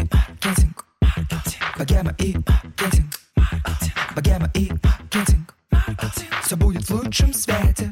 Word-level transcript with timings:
маркетинг. 0.00 0.86
Богема 1.78 2.14
и 2.18 2.34
маркетинг. 2.36 3.20
Богема 4.14 4.50
и 4.54 4.70
маркетинг. 4.82 5.54
Все 6.42 6.56
будет 6.56 6.82
в 6.88 6.90
лучшем 6.90 7.32
свете. 7.32 7.90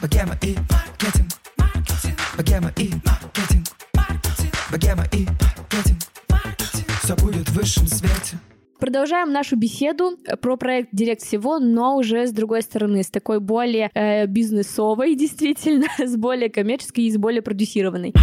Богема 0.00 0.36
и 0.42 0.56
маркетинг. 0.70 1.30
Богема 2.36 2.72
и 2.76 2.90
маркетинг. 3.04 3.66
Богема 4.70 5.04
и 5.12 5.26
маркетинг. 5.26 6.00
Все 7.02 7.16
будет 7.16 7.48
в 7.48 7.54
высшем 7.54 7.86
свете. 7.86 8.38
Продолжаем 8.80 9.30
нашу 9.30 9.56
беседу 9.56 10.16
про 10.40 10.56
проект 10.56 10.88
Директ 10.92 11.22
всего, 11.22 11.58
но 11.58 11.96
уже 11.96 12.26
с 12.26 12.32
другой 12.32 12.62
стороны, 12.62 13.02
с 13.02 13.10
такой 13.10 13.38
более 13.38 13.90
э, 13.92 14.26
бизнесовой, 14.26 15.14
действительно, 15.16 15.86
с 15.98 16.16
более 16.16 16.48
коммерческой 16.48 17.04
и 17.04 17.10
с 17.10 17.18
более 17.18 17.42
продюсированной. 17.42 18.14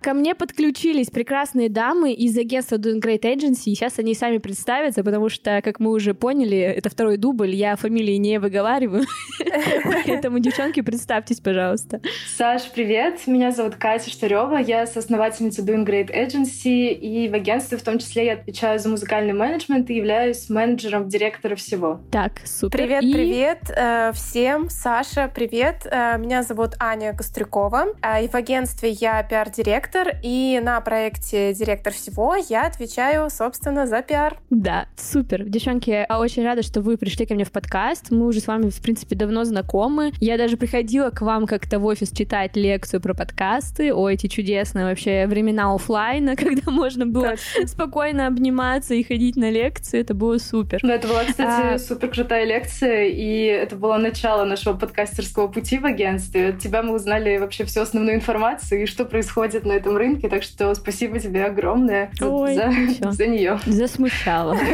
Ко 0.00 0.14
мне 0.14 0.34
подключились 0.34 1.10
прекрасные 1.10 1.68
дамы 1.68 2.14
из 2.14 2.36
агентства 2.38 2.76
Doing 2.76 3.02
Great 3.02 3.20
Agency, 3.20 3.64
и 3.66 3.74
сейчас 3.74 3.98
они 3.98 4.14
сами 4.14 4.38
представятся, 4.38 5.04
потому 5.04 5.28
что, 5.28 5.60
как 5.62 5.78
мы 5.78 5.90
уже 5.90 6.14
поняли, 6.14 6.56
это 6.56 6.88
второй 6.88 7.18
дубль, 7.18 7.50
я 7.50 7.76
фамилии 7.76 8.14
не 8.14 8.40
выговариваю. 8.40 9.04
Поэтому, 9.84 10.38
девчонки, 10.38 10.80
представьтесь, 10.80 11.40
пожалуйста. 11.40 12.00
Саш, 12.34 12.70
привет! 12.74 13.26
Меня 13.26 13.50
зовут 13.50 13.74
Катя 13.74 14.08
Штарева, 14.08 14.56
я 14.56 14.86
соосновательница 14.86 15.60
Doing 15.60 15.84
Great 15.84 16.10
Agency, 16.10 16.94
и 16.94 17.28
в 17.28 17.34
агентстве 17.34 17.76
в 17.76 17.82
том 17.82 17.98
числе 17.98 18.24
я 18.24 18.32
отвечаю 18.34 18.78
за 18.78 18.88
музыкальный 18.88 19.34
менеджмент 19.34 19.90
и 19.90 19.94
являюсь 19.96 20.48
менеджером 20.48 21.10
директора 21.10 21.56
всего. 21.56 22.00
Так, 22.10 22.40
супер. 22.46 22.78
Привет, 22.78 23.00
привет 23.00 23.58
э, 23.76 24.12
всем! 24.14 24.70
Саша, 24.70 25.30
привет! 25.34 25.84
Э, 25.84 26.16
меня 26.16 26.42
зовут 26.42 26.70
Аня 26.78 27.14
Кострюкова, 27.14 27.88
э, 28.00 28.24
и 28.24 28.28
в 28.28 28.34
агентстве 28.34 28.92
я 28.92 29.22
пиар-директор, 29.22 29.89
директор, 29.90 30.18
и 30.22 30.60
на 30.62 30.80
проекте 30.80 31.52
«Директор 31.54 31.92
всего» 31.92 32.36
я 32.48 32.66
отвечаю, 32.66 33.28
собственно, 33.30 33.86
за 33.86 34.02
пиар. 34.02 34.36
Да, 34.50 34.86
супер. 34.96 35.44
Девчонки, 35.44 35.90
я 35.90 36.18
очень 36.18 36.44
рада, 36.44 36.62
что 36.62 36.80
вы 36.80 36.96
пришли 36.96 37.26
ко 37.26 37.34
мне 37.34 37.44
в 37.44 37.52
подкаст. 37.52 38.10
Мы 38.10 38.26
уже 38.26 38.40
с 38.40 38.46
вами, 38.46 38.70
в 38.70 38.80
принципе, 38.80 39.16
давно 39.16 39.44
знакомы. 39.44 40.12
Я 40.20 40.38
даже 40.38 40.56
приходила 40.56 41.10
к 41.10 41.22
вам 41.22 41.46
как-то 41.46 41.78
в 41.78 41.86
офис 41.86 42.10
читать 42.10 42.56
лекцию 42.56 43.00
про 43.00 43.14
подкасты. 43.14 43.92
О, 43.92 44.08
эти 44.08 44.26
чудесные 44.26 44.84
вообще 44.84 45.26
времена 45.26 45.74
офлайна, 45.74 46.36
когда 46.36 46.70
можно 46.70 47.06
было 47.06 47.30
Точно. 47.30 47.66
спокойно 47.66 48.26
обниматься 48.26 48.94
и 48.94 49.02
ходить 49.02 49.36
на 49.36 49.50
лекции. 49.50 50.00
Это 50.00 50.14
было 50.14 50.38
супер. 50.38 50.80
Ну, 50.82 50.92
это 50.92 51.08
была, 51.08 51.24
кстати, 51.24 51.74
а... 51.74 51.78
супер 51.78 52.08
крутая 52.08 52.44
лекция, 52.44 53.06
и 53.06 53.44
это 53.44 53.76
было 53.76 53.96
начало 53.96 54.44
нашего 54.44 54.76
подкастерского 54.76 55.48
пути 55.48 55.78
в 55.78 55.84
агентстве. 55.84 56.50
От 56.50 56.58
тебя 56.58 56.82
мы 56.82 56.94
узнали 56.94 57.38
вообще 57.38 57.64
всю 57.64 57.80
основную 57.80 58.16
информацию 58.16 58.82
и 58.82 58.86
что 58.86 59.04
происходит 59.04 59.64
на 59.64 59.79
этом 59.80 59.96
рынке, 59.96 60.28
так 60.28 60.42
что 60.42 60.74
спасибо 60.74 61.18
тебе 61.18 61.44
огромное 61.44 62.10
Ой, 62.20 62.54
за, 62.54 63.12
за 63.12 63.26
нее. 63.26 63.58
Засмущала. 63.66 64.56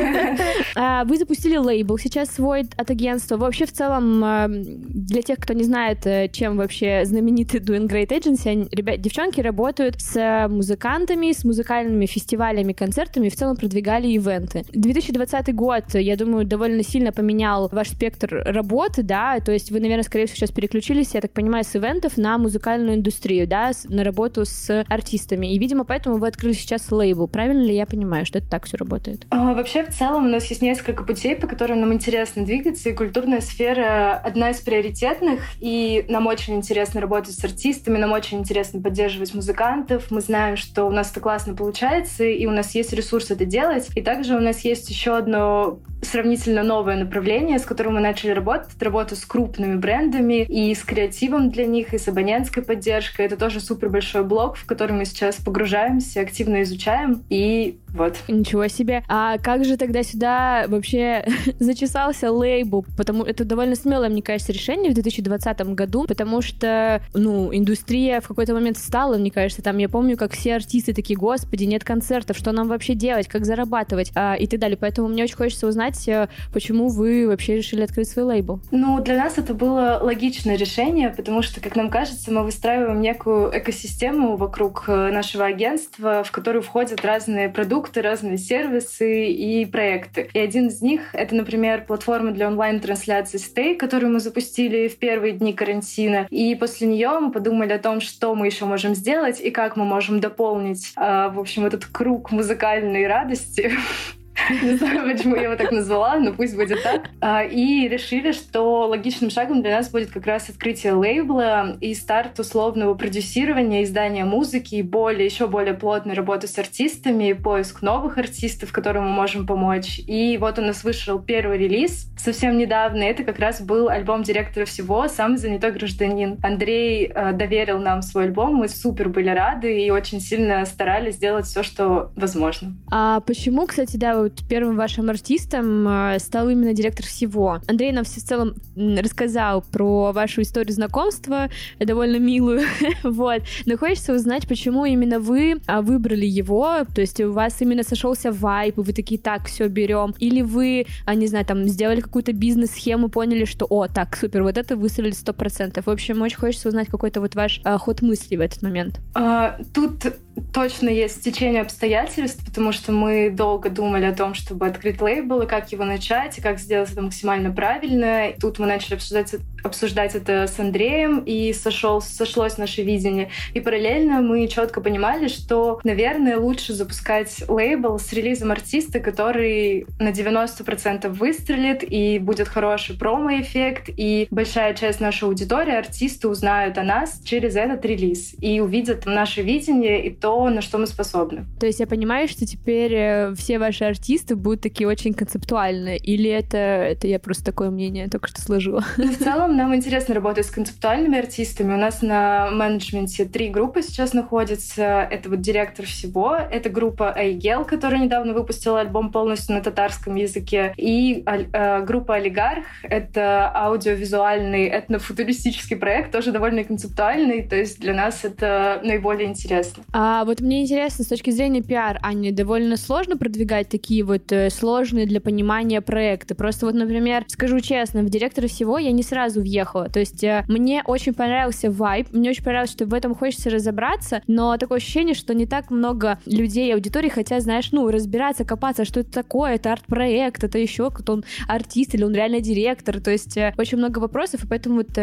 А, 0.78 1.04
вы 1.04 1.16
запустили 1.16 1.56
лейбл 1.56 1.96
сейчас 1.96 2.28
свой 2.28 2.64
от 2.76 2.90
агентства. 2.90 3.38
Вообще, 3.38 3.64
в 3.64 3.72
целом, 3.72 4.22
а, 4.22 4.46
для 4.48 5.22
тех, 5.22 5.38
кто 5.38 5.54
не 5.54 5.64
знает, 5.64 6.06
э, 6.06 6.28
чем 6.30 6.58
вообще 6.58 7.02
знаменитый 7.04 7.60
Doing 7.60 7.88
Great 7.88 8.08
Agency, 8.08 8.68
ребят, 8.70 9.00
девчонки 9.00 9.40
работают 9.40 10.00
с 10.00 10.46
музыкантами, 10.48 11.32
с 11.32 11.44
музыкальными 11.44 12.04
фестивалями, 12.06 12.72
концертами, 12.72 13.28
в 13.28 13.36
целом 13.36 13.56
продвигали 13.56 14.08
ивенты. 14.08 14.64
2020 14.72 15.54
год, 15.54 15.94
я 15.94 16.16
думаю, 16.16 16.44
довольно 16.44 16.82
сильно 16.82 17.12
поменял 17.12 17.68
ваш 17.72 17.90
спектр 17.90 18.42
работы, 18.46 19.02
да, 19.02 19.40
то 19.40 19.52
есть 19.52 19.70
вы, 19.70 19.80
наверное, 19.80 20.04
скорее 20.04 20.26
всего, 20.26 20.36
сейчас 20.36 20.50
переключились, 20.50 21.14
я 21.14 21.20
так 21.20 21.32
понимаю, 21.32 21.64
с 21.64 21.74
ивентов 21.74 22.16
на 22.16 22.38
музыкальную 22.38 22.96
индустрию, 22.96 23.46
да, 23.46 23.72
на 23.88 24.04
работу 24.04 24.44
с 24.44 24.84
артистами. 24.96 25.54
И, 25.54 25.58
видимо, 25.58 25.84
поэтому 25.84 26.16
вы 26.16 26.28
открыли 26.28 26.52
сейчас 26.52 26.90
лейбл. 26.90 27.28
Правильно 27.28 27.62
ли 27.62 27.74
я 27.74 27.86
понимаю, 27.86 28.26
что 28.26 28.38
это 28.38 28.48
так 28.48 28.64
все 28.64 28.76
работает? 28.76 29.26
А, 29.30 29.54
вообще, 29.54 29.84
в 29.84 29.94
целом, 29.94 30.26
у 30.26 30.28
нас 30.28 30.44
есть 30.46 30.62
несколько 30.62 31.04
путей, 31.04 31.36
по 31.36 31.46
которым 31.46 31.80
нам 31.80 31.92
интересно 31.92 32.44
двигаться, 32.44 32.88
и 32.88 32.92
культурная 32.92 33.40
сфера 33.40 34.14
одна 34.16 34.50
из 34.50 34.60
приоритетных, 34.60 35.40
и 35.60 36.04
нам 36.08 36.26
очень 36.26 36.56
интересно 36.56 37.00
работать 37.00 37.34
с 37.34 37.44
артистами, 37.44 37.98
нам 37.98 38.12
очень 38.12 38.38
интересно 38.38 38.80
поддерживать 38.80 39.34
музыкантов. 39.34 40.10
Мы 40.10 40.20
знаем, 40.20 40.56
что 40.56 40.84
у 40.84 40.90
нас 40.90 41.10
это 41.12 41.20
классно 41.20 41.54
получается, 41.54 42.24
и 42.24 42.46
у 42.46 42.50
нас 42.50 42.74
есть 42.74 42.92
ресурс 42.92 43.30
это 43.30 43.44
делать. 43.44 43.88
И 43.94 44.02
также 44.02 44.36
у 44.36 44.40
нас 44.40 44.60
есть 44.60 44.88
еще 44.90 45.16
одно 45.16 45.80
сравнительно 46.06 46.62
новое 46.62 46.96
направление, 46.96 47.58
с 47.58 47.64
которым 47.64 47.94
мы 47.94 48.00
начали 48.00 48.30
работать. 48.30 48.70
Это 48.74 48.84
работа 48.86 49.16
с 49.16 49.24
крупными 49.24 49.76
брендами 49.76 50.42
и 50.44 50.74
с 50.74 50.82
креативом 50.82 51.50
для 51.50 51.66
них, 51.66 51.94
и 51.94 51.98
с 51.98 52.08
абонентской 52.08 52.62
поддержкой. 52.62 53.26
Это 53.26 53.36
тоже 53.36 53.60
супер 53.60 53.88
большой 53.88 54.24
блок, 54.24 54.56
в 54.56 54.66
который 54.66 54.92
мы 54.92 55.04
сейчас 55.04 55.36
погружаемся, 55.36 56.20
активно 56.20 56.62
изучаем. 56.62 57.22
И 57.28 57.78
вот. 57.96 58.16
Ничего 58.28 58.68
себе. 58.68 59.02
А 59.08 59.38
как 59.38 59.64
же 59.64 59.76
тогда 59.76 60.02
сюда 60.02 60.66
вообще 60.68 61.24
зачесался 61.58 62.30
лейбл? 62.30 62.84
Потому 62.96 63.24
это 63.24 63.44
довольно 63.44 63.74
смелое, 63.74 64.08
мне 64.08 64.22
кажется, 64.22 64.52
решение 64.52 64.90
в 64.90 64.94
2020 64.94 65.60
году, 65.74 66.04
потому 66.06 66.42
что, 66.42 67.00
ну, 67.14 67.54
индустрия 67.54 68.20
в 68.20 68.28
какой-то 68.28 68.54
момент 68.54 68.78
стала, 68.78 69.16
мне 69.16 69.30
кажется, 69.30 69.62
там, 69.62 69.78
я 69.78 69.88
помню, 69.88 70.16
как 70.16 70.32
все 70.32 70.56
артисты 70.56 70.92
такие, 70.92 71.18
господи, 71.18 71.64
нет 71.64 71.84
концертов, 71.84 72.36
что 72.36 72.52
нам 72.52 72.68
вообще 72.68 72.94
делать, 72.94 73.28
как 73.28 73.44
зарабатывать 73.44 74.12
а, 74.14 74.34
и 74.34 74.46
так 74.46 74.60
далее. 74.60 74.76
Поэтому 74.76 75.08
мне 75.08 75.24
очень 75.24 75.36
хочется 75.36 75.66
узнать, 75.66 76.06
э, 76.08 76.28
почему 76.52 76.88
вы 76.88 77.26
вообще 77.26 77.56
решили 77.56 77.82
открыть 77.82 78.08
свой 78.08 78.24
лейбл. 78.24 78.60
Ну, 78.70 79.00
для 79.02 79.16
нас 79.16 79.38
это 79.38 79.54
было 79.54 79.98
логичное 80.02 80.56
решение, 80.56 81.10
потому 81.10 81.42
что, 81.42 81.60
как 81.60 81.76
нам 81.76 81.90
кажется, 81.90 82.30
мы 82.30 82.44
выстраиваем 82.44 83.00
некую 83.00 83.50
экосистему 83.56 84.36
вокруг 84.36 84.84
э, 84.88 85.10
нашего 85.10 85.46
агентства, 85.46 86.22
в 86.24 86.30
которую 86.30 86.62
входят 86.62 87.04
разные 87.04 87.48
продукты, 87.48 87.85
продукты, 87.86 88.02
разные 88.02 88.38
сервисы 88.38 89.30
и 89.30 89.64
проекты. 89.66 90.28
И 90.32 90.38
один 90.38 90.68
из 90.68 90.82
них— 90.82 91.00
это, 91.12 91.34
например, 91.34 91.84
платформа 91.84 92.32
для 92.32 92.48
онлайн-трансляции 92.48 93.38
Stay, 93.38 93.76
которую 93.76 94.12
мы 94.12 94.20
запустили 94.20 94.88
в 94.88 94.96
первые 94.96 95.32
дни 95.32 95.52
карантина. 95.52 96.26
И 96.30 96.54
после 96.54 96.88
нее 96.88 97.18
мы 97.20 97.30
подумали 97.30 97.72
о 97.72 97.78
том, 97.78 98.00
что 98.00 98.34
мы 98.34 98.46
еще 98.46 98.64
можем 98.64 98.94
сделать 98.94 99.40
и 99.40 99.50
как 99.50 99.76
мы 99.76 99.84
можем 99.84 100.20
дополнить, 100.20 100.92
а, 100.96 101.28
в 101.28 101.38
общем, 101.38 101.66
этот 101.66 101.86
круг 101.86 102.30
музыкальной 102.32 103.06
радости 103.06 103.72
Не 104.62 104.76
знаю, 104.76 105.10
почему 105.10 105.36
я 105.36 105.44
его 105.44 105.56
так 105.56 105.72
назвала, 105.72 106.18
но 106.18 106.32
пусть 106.32 106.56
будет 106.56 106.82
так. 106.82 107.10
А, 107.20 107.42
и 107.42 107.88
решили, 107.88 108.32
что 108.32 108.86
логичным 108.86 109.30
шагом 109.30 109.62
для 109.62 109.76
нас 109.76 109.90
будет 109.90 110.10
как 110.10 110.26
раз 110.26 110.48
открытие 110.48 110.92
лейбла 110.92 111.76
и 111.80 111.94
старт 111.94 112.38
условного 112.38 112.94
продюсирования, 112.94 113.82
издания 113.82 114.24
музыки 114.24 114.76
и 114.76 114.82
более, 114.82 115.24
еще 115.24 115.46
более 115.46 115.74
плотной 115.74 116.14
работы 116.14 116.46
с 116.46 116.58
артистами, 116.58 117.32
поиск 117.32 117.82
новых 117.82 118.18
артистов, 118.18 118.72
которым 118.72 119.04
мы 119.04 119.10
можем 119.10 119.46
помочь. 119.46 120.00
И 120.06 120.36
вот 120.38 120.58
у 120.58 120.62
нас 120.62 120.84
вышел 120.84 121.18
первый 121.18 121.58
релиз 121.58 122.10
совсем 122.16 122.58
недавно. 122.58 123.02
Это 123.02 123.24
как 123.24 123.38
раз 123.38 123.60
был 123.60 123.88
альбом 123.88 124.22
директора 124.22 124.64
всего 124.64 125.08
«Самый 125.08 125.38
занятой 125.38 125.72
гражданин». 125.72 126.38
Андрей 126.42 127.06
а, 127.06 127.32
доверил 127.32 127.78
нам 127.78 128.02
свой 128.02 128.24
альбом, 128.24 128.54
мы 128.56 128.68
супер 128.68 129.08
были 129.08 129.30
рады 129.30 129.80
и 129.80 129.90
очень 129.90 130.20
сильно 130.20 130.64
старались 130.66 131.14
сделать 131.14 131.46
все, 131.46 131.62
что 131.62 132.12
возможно. 132.16 132.76
А 132.90 133.20
почему, 133.20 133.66
кстати, 133.66 133.96
да, 133.96 134.25
вот 134.26 134.42
первым 134.48 134.76
вашим 134.76 135.08
артистом 135.08 135.86
э, 135.88 136.18
стал 136.18 136.48
именно 136.48 136.72
директор 136.72 137.06
всего. 137.06 137.60
Андрей 137.68 137.92
нам 137.92 138.04
все 138.04 138.20
в 138.20 138.24
целом 138.24 138.54
рассказал 138.74 139.62
про 139.62 140.12
вашу 140.12 140.42
историю 140.42 140.74
знакомства, 140.74 141.48
довольно 141.78 142.18
милую, 142.18 142.62
вот. 143.04 143.42
Но 143.66 143.76
хочется 143.76 144.14
узнать, 144.14 144.48
почему 144.48 144.84
именно 144.84 145.20
вы 145.20 145.60
а, 145.66 145.82
выбрали 145.82 146.26
его, 146.26 146.84
то 146.92 147.00
есть 147.00 147.20
у 147.20 147.32
вас 147.32 147.60
именно 147.60 147.82
сошелся 147.82 148.32
вайп, 148.32 148.78
и 148.78 148.80
вы 148.80 148.92
такие, 148.92 149.20
так, 149.20 149.46
все 149.46 149.68
берем, 149.68 150.14
или 150.18 150.42
вы, 150.42 150.86
а, 151.04 151.14
не 151.14 151.26
знаю, 151.28 151.46
там, 151.46 151.64
сделали 151.64 152.00
какую-то 152.00 152.32
бизнес-схему, 152.32 153.08
поняли, 153.08 153.44
что, 153.44 153.66
о, 153.68 153.86
так, 153.86 154.16
супер, 154.16 154.42
вот 154.42 154.58
это 154.58 154.76
выстрелили 154.76 155.12
сто 155.12 155.32
процентов. 155.32 155.86
В 155.86 155.90
общем, 155.90 156.20
очень 156.22 156.38
хочется 156.38 156.68
узнать 156.68 156.88
какой-то 156.88 157.20
вот 157.20 157.34
ваш 157.34 157.60
а, 157.64 157.78
ход 157.78 158.02
мысли 158.02 158.36
в 158.36 158.40
этот 158.40 158.62
момент. 158.62 159.00
А, 159.14 159.58
тут 159.72 160.04
точно 160.52 160.88
есть 160.88 161.22
течение 161.22 161.62
обстоятельств, 161.62 162.44
потому 162.44 162.72
что 162.72 162.92
мы 162.92 163.30
долго 163.30 163.68
думали 163.70 164.04
о 164.04 164.14
том, 164.14 164.34
чтобы 164.34 164.66
открыть 164.66 165.00
лейбл, 165.00 165.42
и 165.42 165.46
как 165.46 165.72
его 165.72 165.84
начать, 165.84 166.38
и 166.38 166.40
как 166.40 166.58
сделать 166.58 166.90
это 166.92 167.02
максимально 167.02 167.50
правильно. 167.50 168.28
И 168.30 168.38
тут 168.38 168.58
мы 168.58 168.66
начали 168.66 168.94
обсуждать, 168.94 169.34
обсуждать 169.62 170.14
это 170.14 170.46
с 170.46 170.58
Андреем, 170.58 171.20
и 171.20 171.52
сошел, 171.52 172.00
сошлось 172.00 172.58
наше 172.58 172.82
видение. 172.82 173.30
И 173.54 173.60
параллельно 173.60 174.20
мы 174.20 174.46
четко 174.48 174.80
понимали, 174.80 175.28
что, 175.28 175.80
наверное, 175.84 176.38
лучше 176.38 176.72
запускать 176.72 177.42
лейбл 177.48 177.98
с 177.98 178.12
релизом 178.12 178.50
артиста, 178.52 179.00
который 179.00 179.86
на 179.98 180.10
90% 180.10 181.08
выстрелит, 181.08 181.82
и 181.82 182.18
будет 182.18 182.48
хороший 182.48 182.98
промо-эффект, 182.98 183.88
и 183.88 184.28
большая 184.30 184.74
часть 184.74 185.00
нашей 185.00 185.24
аудитории, 185.24 185.74
артисты 185.74 186.28
узнают 186.28 186.78
о 186.78 186.82
нас 186.82 187.20
через 187.24 187.56
этот 187.56 187.84
релиз, 187.84 188.34
и 188.40 188.60
увидят 188.60 189.06
наше 189.06 189.42
видение, 189.42 190.06
и 190.06 190.10
то, 190.10 190.25
то, 190.26 190.50
на 190.50 190.60
что 190.60 190.78
мы 190.78 190.88
способны. 190.88 191.44
То 191.60 191.66
есть 191.66 191.78
я 191.78 191.86
понимаю, 191.86 192.26
что 192.26 192.44
теперь 192.46 192.92
э, 192.92 193.34
все 193.36 193.60
ваши 193.60 193.84
артисты 193.84 194.34
будут 194.34 194.60
такие 194.60 194.88
очень 194.88 195.14
концептуальные, 195.14 195.98
или 195.98 196.28
это, 196.28 196.56
это 196.56 197.06
я 197.06 197.20
просто 197.20 197.44
такое 197.44 197.70
мнение 197.70 198.08
только 198.08 198.26
что 198.26 198.40
сложила? 198.40 198.84
Ну, 198.96 199.12
в 199.12 199.18
целом 199.18 199.56
нам 199.56 199.72
интересно 199.72 200.16
работать 200.16 200.46
с 200.46 200.50
концептуальными 200.50 201.16
артистами. 201.16 201.74
У 201.74 201.76
нас 201.76 202.02
на 202.02 202.50
менеджменте 202.50 203.24
три 203.24 203.50
группы 203.50 203.82
сейчас 203.82 204.14
находятся. 204.14 205.06
Это 205.08 205.28
вот 205.28 205.40
директор 205.42 205.86
всего, 205.86 206.34
это 206.34 206.70
группа 206.70 207.12
Айгел, 207.12 207.64
которая 207.64 208.00
недавно 208.00 208.32
выпустила 208.32 208.80
альбом 208.80 209.12
полностью 209.12 209.54
на 209.54 209.60
татарском 209.60 210.16
языке, 210.16 210.74
и 210.76 211.22
э, 211.24 211.84
группа 211.84 212.16
Олигарх, 212.16 212.64
это 212.82 213.52
аудиовизуальный 213.54 214.66
этнофутуристический 214.66 215.76
проект, 215.76 216.10
тоже 216.10 216.32
довольно 216.32 216.64
концептуальный, 216.64 217.42
то 217.42 217.54
есть 217.54 217.78
для 217.78 217.94
нас 217.94 218.24
это 218.24 218.80
наиболее 218.82 219.28
интересно. 219.28 219.84
А 219.92 220.15
вот 220.24 220.40
мне 220.40 220.62
интересно, 220.62 221.04
с 221.04 221.08
точки 221.08 221.30
зрения 221.30 221.62
пиар, 221.62 221.98
Аня, 222.02 222.32
довольно 222.32 222.76
сложно 222.76 223.16
продвигать 223.16 223.68
такие 223.68 224.04
вот 224.04 224.30
э, 224.32 224.50
сложные 224.50 225.06
для 225.06 225.20
понимания 225.20 225.80
проекты? 225.80 226.34
Просто 226.34 226.66
вот, 226.66 226.74
например, 226.74 227.24
скажу 227.28 227.60
честно, 227.60 228.02
в 228.02 228.10
директора 228.10 228.46
всего 228.46 228.78
я 228.78 228.92
не 228.92 229.02
сразу 229.02 229.40
въехала, 229.40 229.88
то 229.88 230.00
есть 230.00 230.22
э, 230.24 230.44
мне 230.48 230.82
очень 230.84 231.14
понравился 231.14 231.70
вайб, 231.70 232.08
мне 232.12 232.30
очень 232.30 232.44
понравилось, 232.44 232.72
что 232.72 232.86
в 232.86 232.94
этом 232.94 233.14
хочется 233.14 233.50
разобраться, 233.50 234.22
но 234.26 234.56
такое 234.56 234.78
ощущение, 234.78 235.14
что 235.14 235.34
не 235.34 235.46
так 235.46 235.70
много 235.70 236.18
людей, 236.26 236.72
аудитории 236.74 237.08
хотят, 237.08 237.42
знаешь, 237.42 237.70
ну, 237.72 237.88
разбираться, 237.90 238.44
копаться, 238.44 238.84
что 238.84 239.00
это 239.00 239.10
такое, 239.12 239.54
это 239.54 239.72
арт-проект, 239.72 240.44
это 240.44 240.58
еще 240.58 240.90
кто-то, 240.90 241.14
он 241.14 241.24
артист 241.48 241.94
или 241.94 242.04
он 242.04 242.14
реально 242.14 242.40
директор, 242.40 243.00
то 243.00 243.10
есть 243.10 243.36
э, 243.36 243.54
очень 243.58 243.78
много 243.78 243.98
вопросов, 243.98 244.44
и 244.44 244.46
поэтому 244.46 244.76
вот 244.76 244.96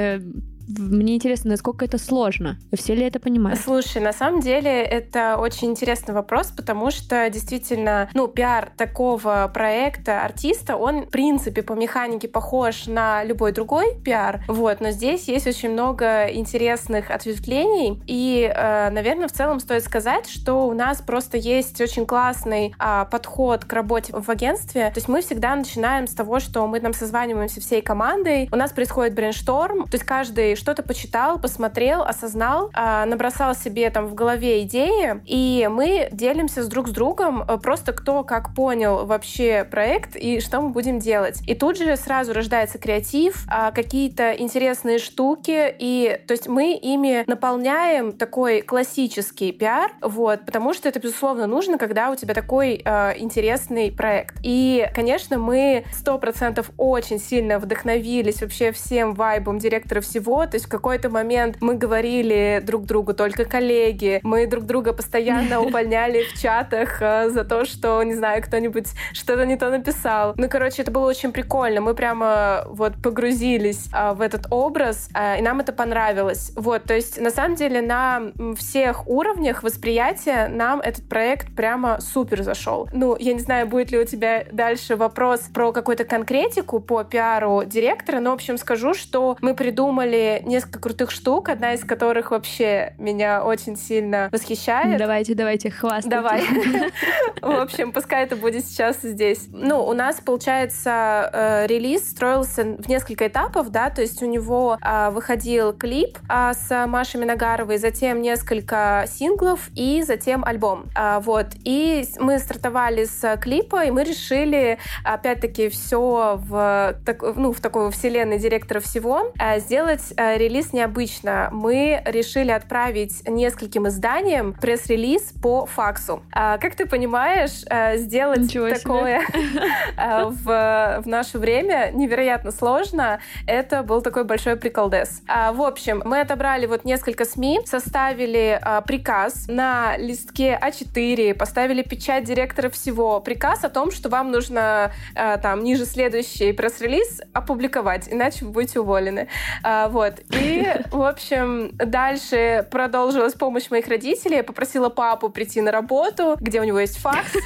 мне 0.68 1.16
интересно, 1.16 1.52
насколько 1.52 1.86
это 1.86 1.98
сложно. 1.98 2.58
Все 2.74 2.96
ли 2.96 3.06
это 3.06 3.20
понимают? 3.20 3.60
Слушай, 3.60 4.02
на 4.02 4.14
самом 4.14 4.42
деле 4.42 4.82
это 4.82 5.38
очень 5.38 5.72
интересный 5.72 6.14
вопрос, 6.14 6.52
потому 6.56 6.92
что 6.92 7.30
действительно, 7.30 8.10
ну, 8.14 8.28
пиар 8.28 8.72
такого 8.78 9.50
проекта 9.54 10.24
артиста, 10.24 10.76
он, 10.76 11.04
в 11.04 11.10
принципе, 11.10 11.62
по 11.64 11.74
механике 11.74 12.28
похож 12.28 12.88
на 12.88 13.24
любой 13.24 13.52
другой 13.52 13.96
пиар, 14.04 14.44
вот, 14.48 14.80
но 14.80 14.92
здесь 14.92 15.28
есть 15.28 15.48
очень 15.48 15.72
много 15.72 16.28
интересных 16.28 17.12
ответвлений, 17.12 18.02
и, 18.08 18.52
э, 18.54 18.90
наверное, 18.90 19.28
в 19.28 19.32
целом 19.32 19.60
стоит 19.60 19.84
сказать, 19.84 20.30
что 20.30 20.68
у 20.68 20.74
нас 20.74 21.02
просто 21.02 21.38
есть 21.38 21.80
очень 21.82 22.06
классный 22.06 22.74
а, 22.80 23.06
подход 23.06 23.66
к 23.66 23.74
работе 23.74 24.14
в 24.14 24.30
агентстве, 24.30 24.90
то 24.90 24.98
есть 24.98 25.08
мы 25.08 25.22
всегда 25.22 25.56
начинаем 25.56 26.08
с 26.08 26.14
того, 26.14 26.40
что 26.40 26.66
мы 26.68 26.80
там 26.80 26.94
созваниваемся 26.94 27.62
всей 27.62 27.82
командой, 27.82 28.50
у 28.52 28.56
нас 28.56 28.72
происходит 28.72 29.14
брейншторм, 29.14 29.86
то 29.86 29.96
есть 29.96 30.06
каждый 30.06 30.53
что-то 30.56 30.84
почитал, 30.84 31.40
посмотрел, 31.40 32.04
осознал, 32.04 32.70
а, 32.74 33.06
набросал 33.06 33.56
себе 33.56 33.90
там 33.90 34.08
в 34.08 34.14
голове 34.14 34.64
идеи, 34.64 35.22
и 35.26 35.68
мы 35.72 36.10
делимся 36.12 36.64
с 36.64 36.68
друг 36.68 36.88
с 36.88 36.92
другом 36.92 37.44
э, 37.44 37.58
просто 37.58 37.94
кто 37.94 38.24
как 38.24 38.54
понял 38.56 39.06
вообще 39.06 39.68
проект 39.70 40.16
и 40.16 40.40
что 40.40 40.62
мы 40.62 40.70
будем 40.70 41.00
делать. 41.00 41.42
И 41.48 41.56
тут 41.56 41.78
же 41.78 41.96
сразу 41.98 42.34
рождается 42.34 42.78
креатив, 42.78 43.46
а, 43.50 43.72
какие-то 43.72 44.34
интересные 44.34 45.00
штуки, 45.00 45.74
и 45.80 46.20
то 46.28 46.34
есть 46.34 46.48
мы 46.48 46.74
ими 46.76 47.24
наполняем 47.28 48.12
такой 48.12 48.62
классический 48.62 49.52
пиар, 49.52 49.92
вот, 50.02 50.46
потому 50.46 50.74
что 50.74 50.90
это, 50.90 51.00
безусловно, 51.00 51.48
нужно, 51.48 51.78
когда 51.78 52.10
у 52.12 52.16
тебя 52.16 52.34
такой 52.34 52.82
э, 52.84 53.14
интересный 53.18 53.92
проект. 53.92 54.36
И, 54.44 54.88
конечно, 54.94 55.38
мы 55.38 55.86
сто 55.94 56.18
процентов 56.18 56.72
очень 56.78 57.20
сильно 57.20 57.60
вдохновились 57.60 58.42
вообще 58.42 58.72
всем 58.72 59.14
вайбом 59.14 59.60
директора 59.60 60.02
всего, 60.02 60.43
то 60.48 60.56
есть 60.56 60.66
в 60.66 60.70
какой-то 60.70 61.10
момент 61.10 61.58
мы 61.62 61.76
говорили 61.76 62.62
друг 62.64 62.86
другу 62.86 63.14
только 63.14 63.46
коллеги, 63.46 64.20
мы 64.24 64.48
друг 64.48 64.66
друга 64.66 64.94
постоянно 64.94 65.62
увольняли 65.66 66.24
в 66.24 66.40
чатах 66.40 67.02
э, 67.02 67.30
за 67.30 67.44
то, 67.44 67.66
что, 67.66 68.02
не 68.04 68.14
знаю, 68.14 68.42
кто-нибудь 68.44 68.88
что-то 69.14 69.46
не 69.46 69.58
то 69.58 69.70
написал. 69.70 70.34
Ну, 70.38 70.50
короче, 70.50 70.82
это 70.82 70.92
было 70.92 71.08
очень 71.08 71.32
прикольно. 71.32 71.82
Мы 71.82 71.96
прямо 71.96 72.66
вот 72.68 72.94
погрузились 73.02 73.88
а, 73.92 74.14
в 74.14 74.22
этот 74.22 74.48
образ, 74.50 75.10
и 75.38 75.42
нам 75.42 75.60
это 75.60 75.74
понравилось. 75.74 76.52
Вот, 76.56 76.84
то 76.84 76.94
есть, 76.94 77.20
на 77.20 77.30
самом 77.30 77.56
деле, 77.56 77.82
на 77.82 78.32
всех 78.58 79.08
уровнях 79.08 79.64
восприятия 79.64 80.48
нам 80.48 80.80
этот 80.80 81.08
проект 81.08 81.56
прямо 81.56 82.00
супер 82.02 82.44
зашел. 82.44 82.90
Ну, 82.94 83.16
я 83.20 83.34
не 83.34 83.40
знаю, 83.40 83.68
будет 83.68 83.92
ли 83.92 84.00
у 84.00 84.06
тебя 84.06 84.46
дальше 84.52 84.96
вопрос 84.96 85.42
про 85.54 85.72
какую-то 85.72 86.06
конкретику 86.06 86.80
по 86.80 87.04
пиару 87.04 87.64
директора, 87.66 88.20
но, 88.20 88.32
в 88.32 88.34
общем, 88.34 88.58
скажу, 88.58 88.94
что 88.94 89.38
мы 89.42 89.56
придумали 89.56 90.33
несколько 90.40 90.80
крутых 90.80 91.12
штук, 91.12 91.50
одна 91.50 91.74
из 91.74 91.84
которых 91.84 92.32
вообще 92.32 92.94
меня 92.98 93.44
очень 93.44 93.76
сильно 93.76 94.30
восхищает. 94.32 94.98
Давайте, 94.98 95.36
давайте, 95.36 95.70
хвастайтесь. 95.70 96.10
Давай. 96.10 96.44
В 97.42 97.62
общем, 97.62 97.92
пускай 97.92 98.24
это 98.24 98.36
будет 98.36 98.66
сейчас 98.66 99.02
здесь. 99.02 99.48
Ну, 99.52 99.84
у 99.86 99.94
нас, 99.94 100.22
получается, 100.22 101.30
э, 101.34 101.68
релиз 101.68 102.10
строился 102.10 102.64
в 102.64 102.88
несколько 102.88 103.28
этапов, 103.28 103.70
да, 103.70 103.90
то 103.90 104.02
есть 104.02 104.22
у 104.24 104.26
него 104.26 104.78
а, 104.82 105.12
выходил 105.12 105.74
клип 105.74 106.18
а, 106.30 106.54
с 106.54 106.88
Машей 106.88 107.20
Миногаровой, 107.20 107.78
затем 107.78 108.22
несколько 108.22 109.06
синглов 109.08 109.70
и 109.76 110.04
затем 110.04 110.44
альбом. 110.46 110.86
А, 110.96 111.20
вот. 111.20 111.48
И 111.64 112.06
мы 112.20 112.40
стартовали 112.40 113.06
с 113.06 113.38
клипа, 113.38 113.86
и 113.86 113.92
мы 113.92 114.04
решили, 114.04 114.78
опять-таки, 115.04 115.70
все 115.70 116.40
в, 116.42 116.96
ну, 117.36 117.52
в 117.52 117.60
такой 117.60 117.92
вселенной 117.92 118.40
директора 118.40 118.80
всего 118.80 119.34
сделать 119.58 120.14
Э, 120.18 120.23
релиз 120.38 120.74
необычно. 120.74 121.50
Мы 121.52 122.02
решили 122.06 122.52
отправить 122.52 123.28
нескольким 123.28 123.88
изданиям 123.88 124.54
пресс-релиз 124.54 125.34
по 125.42 125.66
факсу. 125.66 126.24
А, 126.32 126.58
как 126.58 126.76
ты 126.76 126.86
понимаешь, 126.86 127.64
э, 127.70 127.98
сделать 127.98 128.40
Ничего 128.40 128.70
такое 128.70 129.22
э, 129.98 130.26
в, 130.26 131.02
в 131.04 131.08
наше 131.08 131.38
время 131.38 131.92
невероятно 131.94 132.52
сложно. 132.52 133.20
Это 133.48 133.84
был 133.84 134.02
такой 134.02 134.24
большой 134.24 134.56
приколдес. 134.56 135.22
А, 135.28 135.52
в 135.52 135.62
общем, 135.62 136.02
мы 136.06 136.22
отобрали 136.22 136.66
вот 136.66 136.86
несколько 136.86 137.26
СМИ, 137.26 137.62
составили 137.66 138.62
приказ 138.86 139.48
на 139.48 139.98
листке 139.98 140.60
А4, 140.62 141.34
поставили 141.34 141.82
печать 141.82 142.24
директора 142.24 142.70
всего. 142.70 143.20
Приказ 143.20 143.64
о 143.64 143.70
том, 143.70 143.92
что 143.92 144.10
вам 144.10 144.32
нужно 144.32 144.92
там 145.14 145.64
ниже 145.64 145.86
следующий 145.86 146.54
пресс-релиз 146.54 147.22
опубликовать, 147.34 148.08
иначе 148.12 148.46
вы 148.46 148.52
будете 148.52 148.80
уволены. 148.80 149.28
А, 149.64 149.88
вот. 149.90 150.13
Вот. 150.14 150.42
И, 150.42 150.66
в 150.92 151.02
общем, 151.02 151.72
дальше 151.74 152.68
продолжилась 152.70 153.34
помощь 153.34 153.70
моих 153.70 153.88
родителей. 153.88 154.38
Я 154.38 154.44
попросила 154.44 154.90
папу 154.90 155.30
прийти 155.30 155.62
на 155.62 155.72
работу, 155.72 156.36
где 156.40 156.60
у 156.62 156.64
него 156.64 156.80
есть 156.80 156.98
факс. 156.98 157.34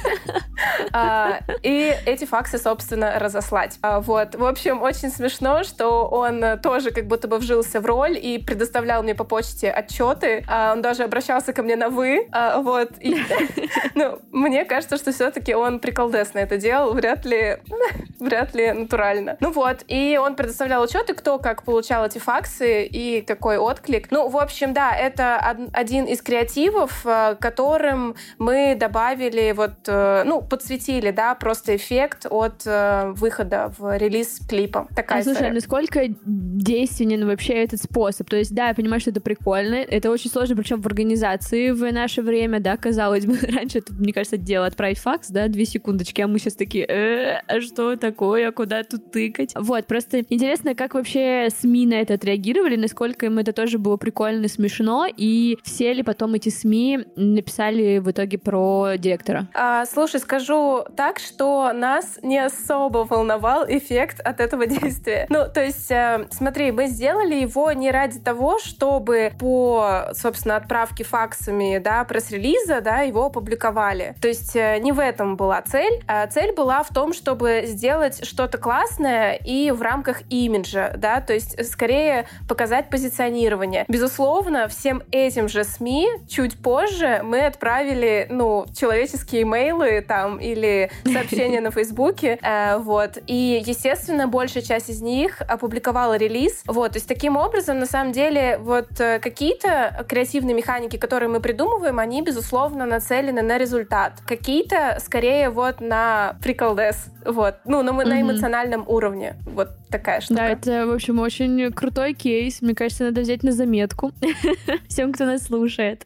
А, 0.92 1.40
и 1.62 1.94
эти 2.06 2.24
факсы, 2.24 2.58
собственно, 2.58 3.18
разослать. 3.18 3.78
А, 3.82 4.00
вот. 4.00 4.34
В 4.34 4.44
общем, 4.44 4.82
очень 4.82 5.10
смешно, 5.10 5.62
что 5.62 6.08
он 6.08 6.58
тоже 6.60 6.90
как 6.90 7.06
будто 7.06 7.28
бы 7.28 7.38
вжился 7.38 7.80
в 7.80 7.86
роль 7.86 8.18
и 8.20 8.38
предоставлял 8.38 9.02
мне 9.02 9.14
по 9.14 9.24
почте 9.24 9.70
отчеты. 9.70 10.44
А, 10.48 10.72
он 10.72 10.82
даже 10.82 11.04
обращался 11.04 11.52
ко 11.52 11.62
мне 11.62 11.76
на 11.76 11.88
«вы». 11.90 12.28
Вот. 12.58 12.90
И, 13.00 13.16
ну, 13.94 14.18
мне 14.32 14.64
кажется, 14.64 14.96
что 14.96 15.12
все-таки 15.12 15.54
он 15.54 15.78
приколдесно 15.78 16.38
это 16.40 16.56
делал. 16.56 16.92
Вряд 16.92 17.24
ли, 17.24 17.58
вряд 18.18 18.54
ли 18.54 18.72
натурально. 18.72 19.36
Ну 19.40 19.52
вот. 19.52 19.84
И 19.86 20.18
он 20.20 20.34
предоставлял 20.34 20.82
отчеты, 20.82 21.14
кто 21.14 21.38
как 21.38 21.62
получал 21.62 22.06
эти 22.06 22.18
факсы, 22.18 22.57
реакции 22.60 22.86
и 22.86 23.22
какой 23.22 23.58
отклик. 23.58 24.10
Ну, 24.10 24.28
в 24.28 24.36
общем, 24.36 24.72
да, 24.72 24.94
это 24.96 25.38
один 25.72 26.04
из 26.04 26.22
креативов, 26.22 27.04
э, 27.04 27.36
которым 27.40 28.14
мы 28.38 28.76
добавили 28.78 29.52
вот, 29.52 29.72
э, 29.86 30.22
ну, 30.24 30.42
подсветили, 30.42 31.10
да, 31.10 31.34
просто 31.34 31.76
эффект 31.76 32.26
от 32.30 32.62
э, 32.66 33.12
выхода 33.16 33.72
в 33.78 33.96
релиз 33.96 34.40
клипа. 34.48 34.88
Такая 34.94 35.20
а, 35.20 35.22
слушай, 35.22 35.36
история. 35.36 35.52
насколько 35.52 36.00
действенен 36.24 37.26
вообще 37.26 37.54
этот 37.64 37.82
способ? 37.82 38.28
То 38.28 38.36
есть, 38.36 38.54
да, 38.54 38.68
я 38.68 38.74
понимаю, 38.74 39.00
что 39.00 39.10
это 39.10 39.20
прикольно, 39.20 39.76
это 39.76 40.10
очень 40.10 40.30
сложно, 40.30 40.56
причем 40.56 40.80
в 40.80 40.86
организации 40.86 41.70
в 41.70 41.92
наше 41.92 42.22
время, 42.22 42.60
да, 42.60 42.76
казалось 42.76 43.26
бы, 43.26 43.38
раньше, 43.42 43.78
это, 43.78 43.92
мне 43.94 44.12
кажется, 44.12 44.36
дело 44.36 44.66
отправить 44.66 44.98
факс, 44.98 45.28
да, 45.30 45.48
две 45.48 45.64
секундочки, 45.64 46.20
а 46.22 46.28
мы 46.28 46.38
сейчас 46.38 46.54
такие, 46.54 46.84
э, 46.86 47.40
а 47.46 47.60
что 47.60 47.96
такое, 47.96 48.50
куда 48.52 48.82
тут 48.82 49.10
тыкать? 49.10 49.52
Вот, 49.54 49.86
просто 49.86 50.20
интересно, 50.20 50.74
как 50.74 50.94
вообще 50.94 51.48
СМИ 51.60 51.86
на 51.86 51.94
это 51.94 52.14
отреагируют, 52.14 52.47
реагировали, 52.48 52.76
насколько 52.76 53.26
им 53.26 53.38
это 53.38 53.52
тоже 53.52 53.78
было 53.78 53.96
прикольно 53.96 54.48
смешно, 54.48 55.06
и 55.14 55.58
все 55.62 55.92
ли 55.92 56.02
потом 56.02 56.34
эти 56.34 56.48
СМИ 56.48 57.06
написали 57.16 57.98
в 57.98 58.10
итоге 58.10 58.38
про 58.38 58.96
директора? 58.96 59.48
А, 59.54 59.84
слушай, 59.86 60.20
скажу 60.20 60.84
так, 60.96 61.18
что 61.18 61.72
нас 61.72 62.18
не 62.22 62.38
особо 62.38 62.98
волновал 62.98 63.64
эффект 63.68 64.20
от 64.20 64.40
этого 64.40 64.66
действия. 64.66 65.26
Ну, 65.28 65.44
то 65.52 65.62
есть, 65.62 65.90
э, 65.90 66.26
смотри, 66.30 66.72
мы 66.72 66.86
сделали 66.86 67.34
его 67.34 67.72
не 67.72 67.90
ради 67.90 68.18
того, 68.18 68.58
чтобы 68.58 69.32
по, 69.38 70.08
собственно, 70.14 70.56
отправке 70.56 71.04
факсами, 71.04 71.78
да, 71.78 72.04
пресс-релиза, 72.04 72.80
да, 72.80 73.00
его 73.00 73.26
опубликовали. 73.26 74.14
То 74.20 74.28
есть, 74.28 74.56
э, 74.56 74.78
не 74.78 74.92
в 74.92 75.00
этом 75.00 75.36
была 75.36 75.60
цель. 75.62 76.02
А 76.06 76.26
цель 76.26 76.54
была 76.54 76.82
в 76.82 76.88
том, 76.88 77.12
чтобы 77.12 77.62
сделать 77.66 78.24
что-то 78.26 78.58
классное 78.58 79.34
и 79.34 79.70
в 79.70 79.82
рамках 79.82 80.22
имиджа, 80.30 80.94
да, 80.96 81.20
то 81.20 81.34
есть, 81.34 81.64
скорее 81.70 82.26
показать 82.46 82.90
позиционирование. 82.90 83.84
Безусловно, 83.88 84.68
всем 84.68 85.02
этим 85.10 85.48
же 85.48 85.64
СМИ 85.64 86.08
чуть 86.28 86.58
позже 86.62 87.20
мы 87.24 87.46
отправили, 87.46 88.26
ну, 88.30 88.66
человеческие 88.74 89.42
имейлы 89.42 90.00
там 90.00 90.38
или 90.38 90.90
сообщения 91.04 91.60
на 91.60 91.70
Фейсбуке, 91.70 92.38
э, 92.42 92.78
вот. 92.78 93.18
И, 93.26 93.62
естественно, 93.64 94.28
большая 94.28 94.62
часть 94.62 94.90
из 94.90 95.00
них 95.00 95.40
опубликовала 95.42 96.16
релиз, 96.16 96.62
вот. 96.66 96.92
То 96.92 96.96
есть 96.96 97.08
таким 97.08 97.36
образом, 97.36 97.78
на 97.78 97.86
самом 97.86 98.12
деле, 98.12 98.58
вот 98.58 98.88
э, 99.00 99.18
какие-то 99.18 100.04
креативные 100.08 100.54
механики, 100.54 100.96
которые 100.96 101.28
мы 101.28 101.40
придумываем, 101.40 101.98
они, 101.98 102.22
безусловно, 102.22 102.86
нацелены 102.86 103.42
на 103.42 103.58
результат. 103.58 104.20
Какие-то, 104.26 104.98
скорее, 105.00 105.50
вот 105.50 105.80
на 105.80 106.36
приколдес, 106.42 107.06
вот. 107.24 107.56
Ну, 107.64 107.82
на, 107.82 107.92
на 107.92 108.20
эмоциональном 108.20 108.84
уровне. 108.88 109.36
Вот 109.46 109.70
такая 109.90 110.20
штука. 110.20 110.40
Да, 110.40 110.48
это, 110.48 110.86
в 110.86 110.92
общем, 110.92 111.18
очень 111.18 111.72
крутой 111.72 112.14
кейс. 112.18 112.60
Мне 112.60 112.74
кажется, 112.74 113.04
надо 113.04 113.22
взять 113.22 113.42
на 113.42 113.52
заметку 113.52 114.12
всем, 114.88 115.12
кто 115.12 115.24
нас 115.24 115.44
слушает. 115.44 116.02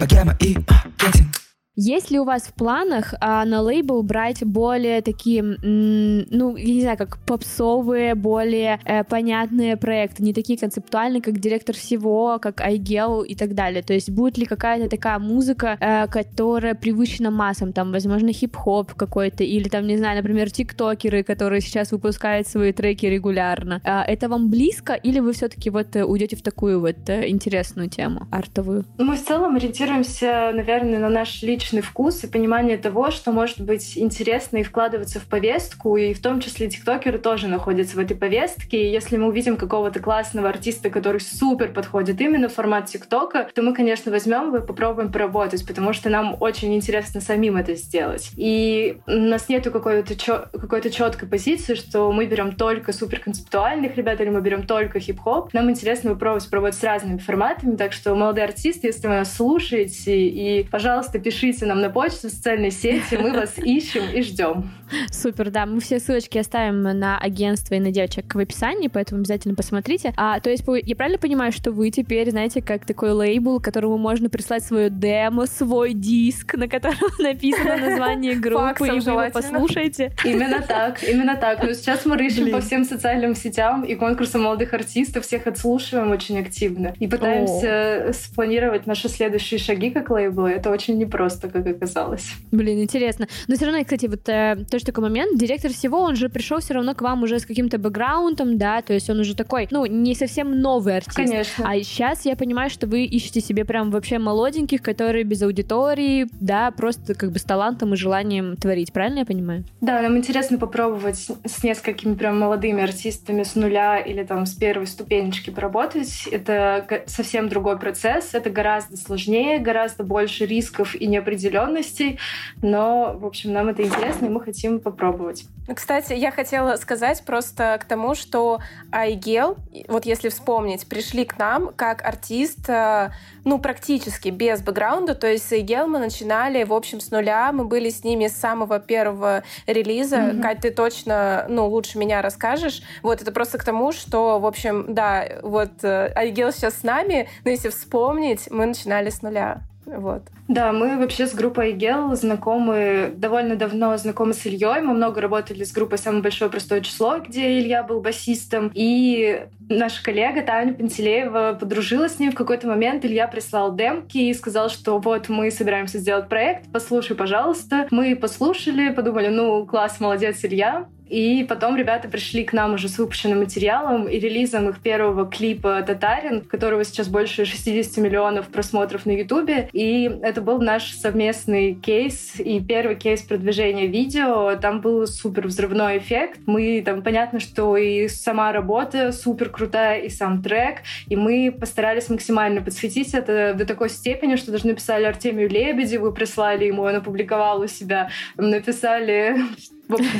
Богема 0.00 0.36
и 0.40 0.56
маркетинг. 0.56 1.43
Есть 1.76 2.12
ли 2.12 2.20
у 2.20 2.24
вас 2.24 2.42
в 2.42 2.54
планах 2.54 3.14
а, 3.20 3.44
на 3.44 3.60
лейбл 3.60 4.04
брать 4.04 4.44
более 4.44 5.02
такие, 5.02 5.42
ну, 5.42 6.56
я 6.56 6.74
не 6.74 6.80
знаю, 6.82 6.96
как 6.96 7.18
попсовые, 7.26 8.14
более 8.14 8.78
э, 8.84 9.02
понятные 9.02 9.76
проекты, 9.76 10.22
не 10.22 10.32
такие 10.32 10.56
концептуальные, 10.56 11.20
как 11.20 11.40
директор 11.40 11.74
всего, 11.74 12.38
как 12.40 12.60
iGel 12.60 13.26
и 13.26 13.34
так 13.34 13.54
далее? 13.54 13.82
То 13.82 13.92
есть 13.92 14.10
будет 14.10 14.38
ли 14.38 14.46
какая-то 14.46 14.88
такая 14.88 15.18
музыка, 15.18 15.76
э, 15.80 16.06
которая 16.06 16.76
привычна 16.76 17.32
массам, 17.32 17.72
там, 17.72 17.90
возможно, 17.90 18.32
хип-хоп 18.32 18.94
какой-то, 18.94 19.42
или 19.42 19.68
там, 19.68 19.88
не 19.88 19.96
знаю, 19.96 20.16
например, 20.16 20.52
тиктокеры, 20.52 21.24
которые 21.24 21.60
сейчас 21.60 21.90
выпускают 21.90 22.46
свои 22.46 22.72
треки 22.72 23.06
регулярно. 23.06 23.80
Э, 23.84 24.02
это 24.06 24.28
вам 24.28 24.48
близко, 24.48 24.92
или 24.92 25.18
вы 25.18 25.32
все-таки 25.32 25.70
вот 25.70 25.96
э, 25.96 26.04
уйдете 26.04 26.36
в 26.36 26.42
такую 26.42 26.80
вот 26.80 27.08
э, 27.08 27.28
интересную 27.28 27.88
тему 27.88 28.28
артовую? 28.30 28.84
Мы 28.96 29.16
в 29.16 29.24
целом 29.24 29.56
ориентируемся, 29.56 30.52
наверное, 30.54 31.00
на 31.00 31.08
наш 31.08 31.42
личный 31.42 31.63
личный 31.64 31.80
вкус 31.80 32.22
и 32.22 32.26
понимание 32.26 32.76
того, 32.76 33.10
что 33.10 33.32
может 33.32 33.60
быть 33.60 33.96
интересно 33.96 34.58
и 34.58 34.62
вкладываться 34.62 35.18
в 35.18 35.24
повестку, 35.24 35.96
и 35.96 36.12
в 36.12 36.20
том 36.20 36.40
числе 36.40 36.68
тиктокеры 36.68 37.18
тоже 37.18 37.48
находятся 37.48 37.96
в 37.96 38.00
этой 38.00 38.14
повестке. 38.16 38.82
И 38.82 38.92
если 38.92 39.16
мы 39.16 39.28
увидим 39.28 39.56
какого-то 39.56 40.00
классного 40.00 40.50
артиста, 40.50 40.90
который 40.90 41.20
супер 41.20 41.72
подходит 41.72 42.20
именно 42.20 42.48
в 42.48 42.54
формат 42.54 42.86
тиктока, 42.86 43.48
то 43.54 43.62
мы, 43.62 43.72
конечно, 43.72 44.12
возьмем 44.12 44.48
его 44.48 44.58
и 44.58 44.66
попробуем 44.66 45.10
поработать, 45.10 45.66
потому 45.66 45.94
что 45.94 46.10
нам 46.10 46.36
очень 46.38 46.74
интересно 46.74 47.22
самим 47.22 47.56
это 47.56 47.74
сделать. 47.74 48.30
И 48.36 48.98
у 49.06 49.12
нас 49.12 49.48
нету 49.48 49.70
какой-то 49.70 50.16
чё- 50.16 50.46
какой-то 50.52 50.90
четкой 50.90 51.28
позиции, 51.28 51.74
что 51.74 52.12
мы 52.12 52.26
берем 52.26 52.52
только 52.52 52.92
супер 52.92 53.20
концептуальных 53.20 53.96
ребят 53.96 54.20
или 54.20 54.28
мы 54.28 54.42
берем 54.42 54.66
только 54.66 55.00
хип-хоп. 55.00 55.54
Нам 55.54 55.70
интересно 55.70 56.10
попробовать 56.10 56.50
пробовать 56.50 56.74
с 56.74 56.82
разными 56.82 57.18
форматами, 57.18 57.76
так 57.76 57.92
что 57.94 58.14
молодые 58.14 58.44
артисты, 58.44 58.88
если 58.88 59.06
вы 59.06 59.14
нас 59.14 59.34
слушаете, 59.34 60.26
и, 60.28 60.64
пожалуйста, 60.64 61.18
пишите 61.18 61.53
пишите 61.54 61.66
нам 61.66 61.80
на 61.80 61.90
почту, 61.90 62.28
в 62.28 62.30
социальной 62.30 62.70
сети, 62.70 63.16
мы 63.16 63.32
вас 63.32 63.58
ищем 63.58 64.02
и 64.12 64.22
ждем. 64.22 64.70
Супер, 65.10 65.50
да, 65.50 65.66
мы 65.66 65.80
все 65.80 65.98
ссылочки 65.98 66.38
оставим 66.38 66.82
на 66.82 67.18
агентство 67.18 67.74
и 67.74 67.80
на 67.80 67.90
девочек 67.90 68.34
в 68.34 68.38
описании, 68.38 68.88
поэтому 68.88 69.20
обязательно 69.20 69.54
посмотрите. 69.54 70.12
А, 70.16 70.38
то 70.40 70.50
есть 70.50 70.64
я 70.66 70.96
правильно 70.96 71.18
понимаю, 71.18 71.52
что 71.52 71.72
вы 71.72 71.90
теперь, 71.90 72.30
знаете, 72.30 72.62
как 72.62 72.86
такой 72.86 73.12
лейбл, 73.12 73.60
которому 73.60 73.98
можно 73.98 74.28
прислать 74.28 74.64
свое 74.64 74.90
демо, 74.90 75.46
свой 75.46 75.94
диск, 75.94 76.54
на 76.54 76.68
котором 76.68 76.96
написано 77.18 77.76
название 77.76 78.34
группы, 78.34 78.86
и 78.86 79.00
вы 79.00 79.10
его 79.10 79.30
послушаете? 79.32 80.12
Именно 80.24 80.62
так, 80.62 81.02
именно 81.02 81.36
так. 81.36 81.62
Но 81.62 81.72
сейчас 81.72 82.04
мы 82.04 82.16
рыщем 82.16 82.50
по 82.50 82.60
всем 82.60 82.84
социальным 82.84 83.34
сетям 83.34 83.84
и 83.84 83.94
конкурсам 83.94 84.42
молодых 84.42 84.74
артистов, 84.74 85.24
всех 85.24 85.46
отслушиваем 85.46 86.10
очень 86.10 86.38
активно 86.38 86.94
и 86.98 87.06
пытаемся 87.06 88.12
спланировать 88.12 88.86
наши 88.86 89.08
следующие 89.08 89.58
шаги 89.58 89.90
как 89.90 90.10
лейбл. 90.10 90.46
Это 90.46 90.70
очень 90.70 90.98
непросто 90.98 91.43
просто, 91.44 91.48
как 91.48 91.76
оказалось. 91.76 92.32
Блин, 92.50 92.82
интересно. 92.82 93.26
Но 93.48 93.56
все 93.56 93.66
равно, 93.66 93.82
кстати, 93.82 94.06
вот 94.06 94.28
э, 94.28 94.64
тоже 94.70 94.84
такой 94.84 95.02
момент, 95.04 95.38
директор 95.38 95.72
всего, 95.72 96.00
он 96.00 96.16
же 96.16 96.28
пришел 96.28 96.60
все 96.60 96.74
равно 96.74 96.94
к 96.94 97.02
вам 97.02 97.22
уже 97.22 97.38
с 97.38 97.46
каким-то 97.46 97.78
бэкграундом, 97.78 98.58
да, 98.58 98.82
то 98.82 98.92
есть 98.92 99.10
он 99.10 99.20
уже 99.20 99.34
такой, 99.34 99.68
ну, 99.70 99.86
не 99.86 100.14
совсем 100.14 100.60
новый 100.60 100.96
артист. 100.96 101.16
Конечно. 101.16 101.68
А 101.68 101.76
сейчас 101.78 102.24
я 102.24 102.36
понимаю, 102.36 102.70
что 102.70 102.86
вы 102.86 103.04
ищете 103.04 103.40
себе 103.40 103.64
прям 103.64 103.90
вообще 103.90 104.18
молоденьких, 104.18 104.82
которые 104.82 105.24
без 105.24 105.42
аудитории, 105.42 106.26
да, 106.40 106.70
просто 106.70 107.14
как 107.14 107.32
бы 107.32 107.38
с 107.38 107.42
талантом 107.42 107.94
и 107.94 107.96
желанием 107.96 108.56
творить, 108.56 108.92
правильно 108.92 109.20
я 109.20 109.26
понимаю? 109.26 109.64
Да, 109.80 110.00
нам 110.02 110.16
интересно 110.16 110.58
попробовать 110.58 111.30
с 111.44 111.62
несколькими 111.62 112.14
прям 112.14 112.38
молодыми 112.38 112.82
артистами 112.82 113.42
с 113.42 113.54
нуля 113.54 113.98
или 113.98 114.22
там 114.24 114.46
с 114.46 114.54
первой 114.54 114.86
ступенечки 114.86 115.50
поработать. 115.50 116.28
Это 116.30 117.04
совсем 117.06 117.48
другой 117.48 117.78
процесс, 117.78 118.34
это 118.34 118.50
гораздо 118.50 118.96
сложнее, 118.96 119.58
гораздо 119.58 120.04
больше 120.04 120.46
рисков 120.46 120.94
и 120.94 121.06
неопределенностей 121.06 121.33
неопределенностей, 121.34 122.18
но, 122.62 123.14
в 123.18 123.26
общем, 123.26 123.52
нам 123.52 123.68
это 123.68 123.82
интересно, 123.82 124.26
и 124.26 124.28
мы 124.28 124.40
хотим 124.40 124.80
попробовать. 124.80 125.44
Кстати, 125.74 126.12
я 126.12 126.30
хотела 126.30 126.76
сказать 126.76 127.22
просто 127.24 127.78
к 127.80 127.84
тому, 127.84 128.14
что 128.14 128.60
Айгел, 128.92 129.56
вот 129.88 130.04
если 130.04 130.28
вспомнить, 130.28 130.86
пришли 130.86 131.24
к 131.24 131.38
нам 131.38 131.72
как 131.74 132.04
артист, 132.04 132.68
э, 132.68 133.10
ну, 133.44 133.58
практически 133.58 134.28
без 134.28 134.60
бэкграунда, 134.60 135.14
то 135.14 135.26
есть 135.26 135.48
с 135.48 135.52
Айгел 135.52 135.86
мы 135.86 135.98
начинали, 135.98 136.64
в 136.64 136.72
общем, 136.72 137.00
с 137.00 137.10
нуля, 137.10 137.50
мы 137.52 137.64
были 137.64 137.88
с 137.88 138.04
ними 138.04 138.26
с 138.26 138.36
самого 138.36 138.78
первого 138.78 139.42
релиза. 139.66 140.16
Mm-hmm. 140.16 140.42
Кать, 140.42 140.60
ты 140.60 140.70
точно, 140.70 141.46
ну, 141.48 141.66
лучше 141.66 141.98
меня 141.98 142.20
расскажешь. 142.20 142.82
Вот, 143.02 143.22
это 143.22 143.32
просто 143.32 143.56
к 143.56 143.64
тому, 143.64 143.92
что, 143.92 144.38
в 144.38 144.46
общем, 144.46 144.92
да, 144.92 145.26
вот 145.42 145.82
э, 145.82 146.12
Айгел 146.14 146.52
сейчас 146.52 146.80
с 146.80 146.82
нами, 146.82 147.28
но 147.44 147.50
если 147.50 147.70
вспомнить, 147.70 148.50
мы 148.50 148.66
начинали 148.66 149.08
с 149.08 149.22
нуля. 149.22 149.62
Вот. 149.86 150.22
Да, 150.46 150.72
мы 150.72 150.98
вообще 150.98 151.26
с 151.26 151.34
группой 151.34 151.72
Гел 151.72 152.14
знакомы 152.14 153.12
довольно 153.16 153.56
давно, 153.56 153.96
знакомы 153.96 154.34
с 154.34 154.44
Ильей. 154.44 154.82
Мы 154.82 154.92
много 154.92 155.20
работали 155.20 155.64
с 155.64 155.72
группой 155.72 155.96
«Самое 155.96 156.22
большое 156.22 156.50
простое 156.50 156.82
число», 156.82 157.18
где 157.18 157.58
Илья 157.58 157.82
был 157.82 158.00
басистом. 158.00 158.70
И 158.74 159.46
наша 159.70 160.02
коллега 160.02 160.42
Таня 160.42 160.74
Пантелеева 160.74 161.56
подружилась 161.58 162.16
с 162.16 162.18
ним 162.18 162.32
в 162.32 162.34
какой-то 162.34 162.68
момент. 162.68 163.06
Илья 163.06 163.26
прислал 163.26 163.74
демки 163.74 164.18
и 164.18 164.34
сказал, 164.34 164.68
что 164.68 164.98
вот 164.98 165.30
мы 165.30 165.50
собираемся 165.50 165.98
сделать 165.98 166.28
проект, 166.28 166.70
послушай, 166.70 167.16
пожалуйста. 167.16 167.88
Мы 167.90 168.14
послушали, 168.14 168.90
подумали, 168.90 169.28
ну, 169.28 169.64
класс, 169.64 169.98
молодец, 169.98 170.44
Илья. 170.44 170.86
И 171.08 171.44
потом 171.48 171.76
ребята 171.76 172.08
пришли 172.08 172.44
к 172.44 172.52
нам 172.52 172.74
уже 172.74 172.88
с 172.88 172.98
выпущенным 172.98 173.40
материалом 173.40 174.08
и 174.08 174.18
релизом 174.18 174.70
их 174.70 174.80
первого 174.80 175.26
клипа 175.26 175.82
«Татарин», 175.86 176.40
которого 176.40 176.82
сейчас 176.84 177.08
больше 177.08 177.44
60 177.44 177.98
миллионов 177.98 178.48
просмотров 178.48 179.04
на 179.06 179.12
Ютубе. 179.12 179.68
И 179.72 180.10
это 180.34 180.42
был 180.42 180.60
наш 180.60 180.90
совместный 180.94 181.74
кейс 181.74 182.40
и 182.40 182.58
первый 182.58 182.96
кейс 182.96 183.22
продвижения 183.22 183.86
видео. 183.86 184.56
Там 184.56 184.80
был 184.80 185.06
супер 185.06 185.46
взрывной 185.46 185.98
эффект. 185.98 186.40
Мы 186.46 186.82
там, 186.84 187.02
понятно, 187.02 187.38
что 187.38 187.76
и 187.76 188.08
сама 188.08 188.50
работа 188.50 189.12
супер 189.12 189.48
крутая, 189.48 190.00
и 190.00 190.08
сам 190.08 190.42
трек. 190.42 190.78
И 191.06 191.14
мы 191.14 191.56
постарались 191.56 192.08
максимально 192.08 192.62
подсветить 192.62 193.14
это 193.14 193.54
до 193.54 193.64
такой 193.64 193.90
степени, 193.90 194.34
что 194.34 194.50
даже 194.50 194.66
написали 194.66 195.04
Артемию 195.04 195.48
Лебедеву, 195.48 196.10
прислали 196.10 196.64
ему, 196.64 196.82
он 196.82 196.96
опубликовал 196.96 197.60
у 197.60 197.68
себя, 197.68 198.10
написали 198.36 199.36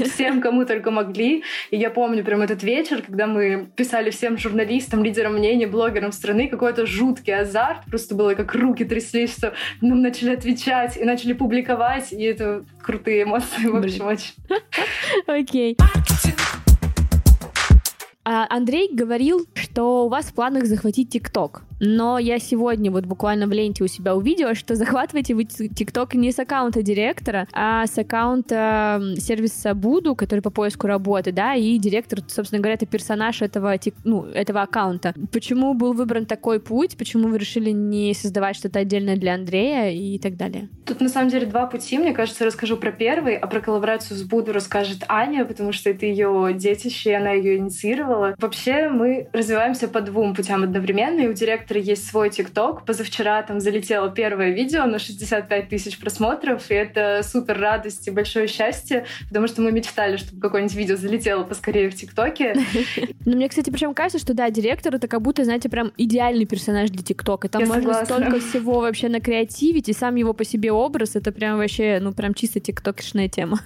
всем, 0.04 0.40
кому 0.40 0.64
только 0.64 0.90
могли. 0.90 1.42
И 1.71 1.76
я 1.76 1.90
помню 1.90 2.25
прям 2.25 2.42
этот 2.42 2.62
вечер, 2.62 3.02
когда 3.02 3.26
мы 3.26 3.66
писали 3.76 4.11
всем 4.11 4.38
журналистам, 4.38 5.04
лидерам 5.04 5.35
мнений, 5.35 5.66
блогерам 5.66 6.12
страны 6.12 6.49
какой-то 6.49 6.87
жуткий 6.87 7.35
азарт. 7.35 7.85
Просто 7.87 8.14
было 8.14 8.35
как 8.35 8.54
руки 8.54 8.85
тряслись, 8.85 9.37
что 9.37 9.54
нам 9.80 10.02
начали 10.02 10.35
отвечать 10.35 10.97
и 10.97 11.04
начали 11.04 11.33
публиковать. 11.33 12.12
И 12.12 12.23
это 12.23 12.64
крутые 12.83 13.25
эмоции, 13.25 13.66
в 13.66 13.76
общем, 13.76 14.06
очень. 14.06 14.35
Окей. 15.26 15.76
А, 15.80 15.85
Андрей 18.25 18.88
говорил, 18.93 19.47
что 19.54 20.07
у 20.07 20.09
вас 20.09 20.26
в 20.26 20.35
планах 20.35 20.66
захватить 20.66 21.11
ТикТок. 21.11 21.62
Но 21.81 22.19
я 22.19 22.38
сегодня 22.38 22.90
вот 22.90 23.04
буквально 23.04 23.47
в 23.47 23.52
ленте 23.52 23.85
у 23.85 23.87
себя 23.87 24.14
увидела, 24.14 24.54
что 24.54 24.75
захватываете 24.85 25.35
вы 25.35 25.45
ТикТок 25.45 26.14
не 26.14 26.33
с 26.33 26.38
аккаунта 26.38 26.83
директора, 26.83 27.47
а 27.52 27.87
с 27.87 27.99
аккаунта 27.99 29.02
сервиса 29.19 29.75
Буду, 29.75 30.14
который 30.14 30.40
по 30.40 30.50
поиску 30.50 30.87
работы, 30.87 31.33
да, 31.33 31.54
и 31.54 31.78
директор, 31.78 32.21
собственно 32.26 32.61
говоря, 32.61 32.75
это 32.75 32.87
персонаж 32.87 33.43
этого, 33.43 33.75
ну, 34.04 34.25
этого 34.25 34.62
аккаунта. 34.62 35.14
Почему 35.33 35.75
был 35.75 35.93
выбран 35.93 36.26
такой 36.26 36.61
путь? 36.61 36.97
Почему 36.97 37.28
вы 37.28 37.38
решили 37.38 37.71
не 37.71 38.14
создавать 38.14 38.57
что-то 38.57 38.78
отдельное 38.78 39.16
для 39.16 39.35
Андрея 39.35 39.90
и 39.90 40.19
так 40.19 40.37
далее? 40.37 40.69
Тут 40.87 41.00
на 41.00 41.09
самом 41.09 41.28
деле 41.28 41.47
два 41.47 41.66
пути. 41.66 41.99
Мне 41.99 42.12
кажется, 42.12 42.45
расскажу 42.45 42.76
про 42.76 42.93
первый, 42.93 43.37
а 43.37 43.47
про 43.47 43.61
коллаборацию 43.61 44.16
с 44.16 44.23
Буду 44.23 44.52
расскажет 44.52 45.04
Аня, 45.09 45.45
потому 45.45 45.73
что 45.73 45.90
это 45.90 46.07
ее 46.07 46.52
детище, 46.54 47.11
и 47.11 47.14
она 47.14 47.33
ее 47.33 47.59
инициировала. 47.59 48.13
Вообще 48.38 48.88
мы 48.88 49.28
развиваемся 49.33 49.88
по 49.88 50.00
двум 50.00 50.35
путям 50.35 50.62
одновременно, 50.62 51.21
и 51.21 51.28
у 51.28 51.33
директора 51.33 51.80
есть 51.80 52.09
свой 52.09 52.30
ТикТок. 52.30 52.85
Позавчера 52.85 53.42
там 53.42 53.61
залетело 53.61 54.11
первое 54.11 54.50
видео 54.50 54.85
на 54.85 54.99
65 54.99 55.68
тысяч 55.68 55.99
просмотров, 55.99 56.71
и 56.71 56.75
это 56.75 57.21
супер 57.23 57.59
радость 57.59 58.06
и 58.09 58.11
большое 58.11 58.47
счастье, 58.47 59.04
потому 59.28 59.47
что 59.47 59.62
мы 59.62 59.73
мечтали, 59.73 60.16
чтобы 60.16 60.40
какое-нибудь 60.40 60.76
видео 60.76 60.97
залетело 60.97 61.44
поскорее 61.44 61.90
в 61.90 61.94
ТикТоке. 61.94 62.54
Ну, 63.26 63.37
мне, 63.37 63.49
кстати, 63.49 63.71
причем 63.71 63.94
кажется, 63.94 64.18
что 64.18 64.35
да, 64.35 64.50
директор 64.50 64.94
это 64.94 65.09
как 65.09 65.23
будто, 65.23 65.44
знаете, 65.44 65.71
прям 65.71 65.92
идеальный 65.97 66.44
персонаж 66.44 66.90
для 66.90 67.02
ТикТока. 67.02 67.49
Там 67.49 67.66
можно 67.66 68.04
столько 68.04 68.38
всего 68.38 68.80
вообще 68.80 69.09
накреативить, 69.09 69.88
и 69.88 69.94
сам 69.94 70.16
его 70.16 70.35
по 70.35 70.44
себе 70.44 70.73
образ, 70.73 71.16
это 71.16 71.33
прям 71.33 71.56
вообще, 71.56 72.00
ну, 72.02 72.12
прям 72.12 72.35
чисто 72.35 72.61
тиктокшная 72.61 73.28
тема. 73.28 73.61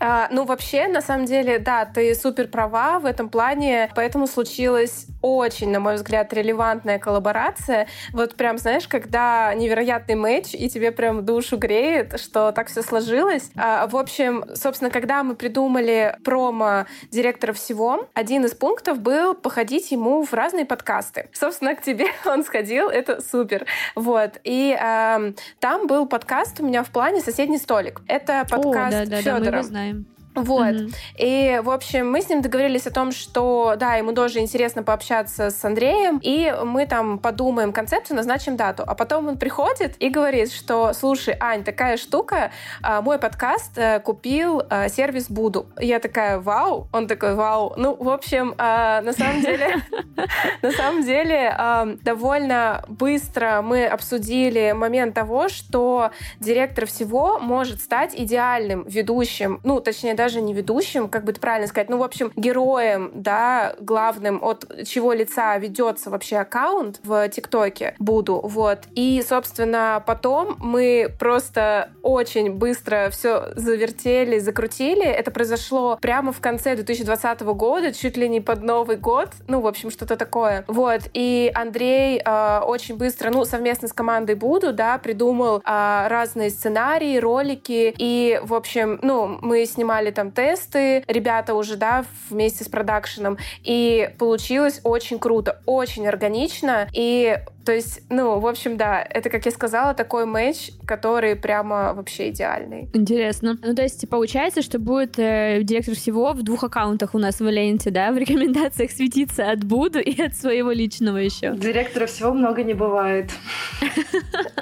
А, 0.00 0.28
ну, 0.32 0.44
вообще, 0.44 0.88
на 0.88 1.00
самом 1.02 1.26
деле, 1.26 1.58
да, 1.58 1.84
ты 1.84 2.14
супер 2.14 2.48
права 2.48 2.98
в 2.98 3.06
этом 3.06 3.28
плане, 3.28 3.90
поэтому 3.94 4.26
случилась 4.26 5.06
очень, 5.20 5.70
на 5.70 5.80
мой 5.80 5.94
взгляд, 5.94 6.32
релевантная 6.32 6.98
коллаборация. 6.98 7.86
Вот 8.12 8.34
прям, 8.34 8.58
знаешь, 8.58 8.88
когда 8.88 9.54
невероятный 9.54 10.14
матч, 10.14 10.54
и 10.54 10.68
тебе 10.68 10.92
прям 10.92 11.24
душу 11.24 11.56
греет, 11.56 12.18
что 12.20 12.52
так 12.52 12.68
все 12.68 12.82
сложилось. 12.82 13.50
А, 13.56 13.86
в 13.86 13.96
общем, 13.96 14.44
собственно, 14.54 14.90
когда 14.90 15.22
мы 15.22 15.34
придумали 15.34 16.16
промо 16.24 16.86
директора 17.10 17.52
всего, 17.52 18.08
один 18.14 18.44
из 18.44 18.54
пунктов 18.54 19.00
был 19.00 19.34
походить 19.34 19.90
ему 19.90 20.24
в 20.24 20.32
разные 20.32 20.64
подкасты. 20.64 21.28
Собственно, 21.32 21.74
к 21.74 21.82
тебе 21.82 22.06
он 22.24 22.44
сходил, 22.44 22.88
это 22.88 23.20
супер. 23.20 23.66
Вот. 23.94 24.40
И 24.44 24.76
э, 24.78 25.32
там 25.60 25.86
был 25.86 26.06
подкаст 26.06 26.60
у 26.60 26.64
меня 26.66 26.82
в 26.82 26.90
плане 26.90 27.20
«Соседний 27.20 27.58
столик». 27.58 28.00
Это 28.08 28.46
подкаст 28.48 28.94
О, 28.94 29.04
да, 29.04 29.06
да, 29.06 29.16
Федора. 29.18 29.40
Да, 29.40 29.50
мы 29.50 29.56
его 29.56 29.62
знаем. 29.62 30.06
Вот. 30.34 30.66
Mm-hmm. 30.66 30.94
И, 31.18 31.60
в 31.62 31.70
общем, 31.70 32.10
мы 32.10 32.22
с 32.22 32.28
ним 32.28 32.40
договорились 32.40 32.86
о 32.86 32.90
том, 32.90 33.12
что, 33.12 33.74
да, 33.78 33.94
ему 33.94 34.12
тоже 34.12 34.40
интересно 34.40 34.82
пообщаться 34.82 35.50
с 35.50 35.64
Андреем, 35.64 36.18
и 36.22 36.54
мы 36.64 36.86
там 36.86 37.18
подумаем 37.18 37.72
концепцию, 37.72 38.16
назначим 38.16 38.56
дату. 38.56 38.82
А 38.86 38.94
потом 38.94 39.28
он 39.28 39.38
приходит 39.38 39.96
и 39.98 40.08
говорит, 40.08 40.52
что, 40.52 40.92
слушай, 40.94 41.36
Ань, 41.38 41.64
такая 41.64 41.96
штука, 41.96 42.50
а, 42.82 43.02
мой 43.02 43.18
подкаст 43.18 43.76
а, 43.76 44.00
купил 44.00 44.62
а, 44.70 44.88
сервис 44.88 45.28
Буду. 45.28 45.66
Я 45.78 45.98
такая, 45.98 46.38
вау. 46.38 46.88
Он 46.92 47.06
такой, 47.06 47.34
вау. 47.34 47.74
Ну, 47.76 47.94
в 47.94 48.08
общем, 48.08 48.54
а, 48.58 49.02
на 49.02 49.12
самом 49.12 49.42
деле, 49.42 49.76
на 50.62 50.72
самом 50.72 51.04
деле, 51.04 51.56
довольно 52.02 52.84
быстро 52.88 53.60
мы 53.62 53.86
обсудили 53.86 54.72
момент 54.72 55.14
того, 55.14 55.48
что 55.48 56.10
директор 56.40 56.86
всего 56.86 57.38
может 57.38 57.80
стать 57.80 58.14
идеальным 58.14 58.84
ведущим, 58.86 59.60
ну, 59.62 59.80
точнее, 59.80 60.14
даже 60.22 60.40
не 60.40 60.54
ведущим, 60.54 61.08
как 61.08 61.24
бы 61.24 61.32
это 61.32 61.40
правильно 61.40 61.66
сказать, 61.66 61.88
ну, 61.88 61.98
в 61.98 62.04
общем, 62.04 62.30
героем, 62.36 63.10
да, 63.12 63.74
главным, 63.80 64.38
от 64.40 64.86
чего 64.86 65.12
лица 65.12 65.58
ведется 65.58 66.10
вообще 66.10 66.36
аккаунт 66.36 67.00
в 67.02 67.28
ТикТоке 67.28 67.96
буду, 67.98 68.38
вот. 68.38 68.82
И, 68.94 69.20
собственно, 69.28 70.00
потом 70.06 70.54
мы 70.60 71.12
просто 71.18 71.90
очень 72.02 72.52
быстро 72.52 73.08
все 73.10 73.48
завертели, 73.56 74.38
закрутили. 74.38 75.04
Это 75.04 75.32
произошло 75.32 75.98
прямо 76.00 76.30
в 76.32 76.40
конце 76.40 76.76
2020 76.76 77.40
года, 77.40 77.92
чуть 77.92 78.16
ли 78.16 78.28
не 78.28 78.40
под 78.40 78.62
Новый 78.62 78.98
год, 78.98 79.30
ну, 79.48 79.60
в 79.60 79.66
общем, 79.66 79.90
что-то 79.90 80.14
такое. 80.14 80.64
Вот. 80.68 81.00
И 81.14 81.50
Андрей 81.52 82.22
э, 82.24 82.60
очень 82.60 82.96
быстро, 82.96 83.30
ну, 83.30 83.44
совместно 83.44 83.88
с 83.88 83.92
командой 83.92 84.36
Буду, 84.36 84.72
да, 84.72 84.98
придумал 84.98 85.58
э, 85.58 86.06
разные 86.08 86.50
сценарии, 86.50 87.18
ролики, 87.18 87.92
и, 87.98 88.40
в 88.44 88.54
общем, 88.54 89.00
ну, 89.02 89.38
мы 89.40 89.66
снимали 89.66 90.11
там 90.12 90.30
тесты, 90.30 91.04
ребята 91.06 91.54
уже, 91.54 91.76
да, 91.76 92.04
вместе 92.30 92.64
с 92.64 92.68
продакшеном, 92.68 93.38
и 93.62 94.10
получилось 94.18 94.80
очень 94.84 95.18
круто, 95.18 95.60
очень 95.66 96.06
органично, 96.06 96.88
и 96.92 97.38
то 97.64 97.72
есть, 97.72 98.02
ну, 98.10 98.40
в 98.40 98.46
общем, 98.46 98.76
да, 98.76 99.02
это, 99.02 99.30
как 99.30 99.46
я 99.46 99.52
сказала, 99.52 99.94
такой 99.94 100.26
матч, 100.26 100.70
который 100.84 101.36
прямо 101.36 101.92
вообще 101.94 102.30
идеальный. 102.30 102.88
Интересно. 102.92 103.56
Ну, 103.62 103.74
то 103.74 103.82
есть, 103.82 104.08
получается, 104.08 104.62
что 104.62 104.78
будет 104.78 105.18
э, 105.18 105.60
директор 105.62 105.94
всего 105.94 106.32
в 106.32 106.42
двух 106.42 106.64
аккаунтах 106.64 107.14
у 107.14 107.18
нас 107.18 107.40
в 107.40 107.48
ленте, 107.48 107.90
да, 107.90 108.10
в 108.10 108.16
рекомендациях 108.16 108.90
светиться 108.90 109.50
от 109.50 109.62
Буду 109.64 110.00
и 110.00 110.20
от 110.20 110.34
своего 110.34 110.72
личного 110.72 111.18
еще. 111.18 111.54
Директора 111.54 112.06
всего 112.06 112.32
много 112.32 112.64
не 112.64 112.74
бывает. 112.74 113.30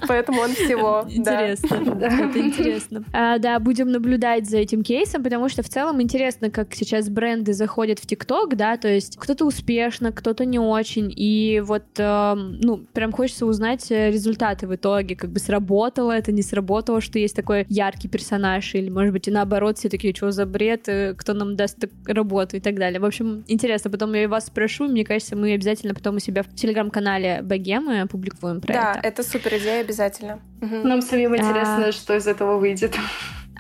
Поэтому 0.07 0.43
он 0.43 0.51
всего. 0.51 1.05
Интересно. 1.09 1.75
Это 2.01 2.39
интересно. 2.39 3.05
А, 3.13 3.39
да, 3.39 3.59
будем 3.59 3.91
наблюдать 3.91 4.49
за 4.49 4.59
этим 4.59 4.83
кейсом, 4.83 5.23
потому 5.23 5.40
что 5.49 5.63
в 5.63 5.69
целом 5.69 6.01
интересно, 6.03 6.51
как 6.51 6.75
сейчас 6.75 7.09
бренды 7.09 7.53
заходят 7.53 7.99
в 7.99 8.07
ТикТок, 8.07 8.57
да, 8.57 8.77
то 8.77 8.89
есть 8.89 9.17
кто-то 9.17 9.45
успешно, 9.45 10.13
кто-то 10.13 10.45
не 10.45 10.59
очень, 10.59 11.13
и 11.15 11.63
вот, 11.65 11.85
эм, 11.99 12.61
ну, 12.61 12.79
прям 12.93 13.13
хочется 13.13 13.47
узнать 13.47 13.91
э, 13.91 14.11
результаты 14.11 14.67
в 14.67 14.75
итоге, 14.75 15.17
как 15.17 15.31
бы 15.31 15.39
сработало 15.39 16.13
это, 16.13 16.33
не 16.33 16.43
сработало, 16.43 17.01
что 17.01 17.19
есть 17.19 17.37
такой 17.37 17.67
яркий 17.69 18.09
персонаж, 18.09 18.75
или, 18.75 18.91
может 18.91 19.13
быть, 19.13 19.29
и 19.29 19.31
наоборот, 19.31 19.79
все 19.79 19.89
такие, 19.89 20.15
что 20.15 20.31
за 20.31 20.47
бред, 20.47 20.89
э, 20.89 21.15
кто 21.15 21.33
нам 21.33 21.57
даст 21.57 21.85
работу 22.07 22.57
и 22.57 22.61
так 22.61 22.77
далее. 22.77 23.01
В 23.01 23.05
общем, 23.05 23.45
интересно, 23.47 23.91
потом 23.91 24.13
я 24.15 24.29
вас 24.29 24.47
спрошу, 24.47 24.89
мне 24.89 25.05
кажется, 25.05 25.37
мы 25.37 25.53
обязательно 25.53 25.95
потом 25.95 26.17
у 26.17 26.19
себя 26.19 26.43
в 26.43 26.55
телеграм-канале 26.55 27.41
Богемы 27.43 28.01
опубликуем 28.01 28.61
про 28.61 28.73
да, 28.73 28.93
это. 28.93 29.01
Да, 29.03 29.09
это 29.09 29.23
супер 29.23 29.59
идея, 29.59 29.81
обязательно. 29.81 30.41
Нам 30.61 31.03
самим 31.03 31.37
интересно, 31.37 31.87
а... 31.89 31.93
что 31.93 32.17
из 32.17 32.27
этого 32.27 32.59
выйдет. 32.59 32.95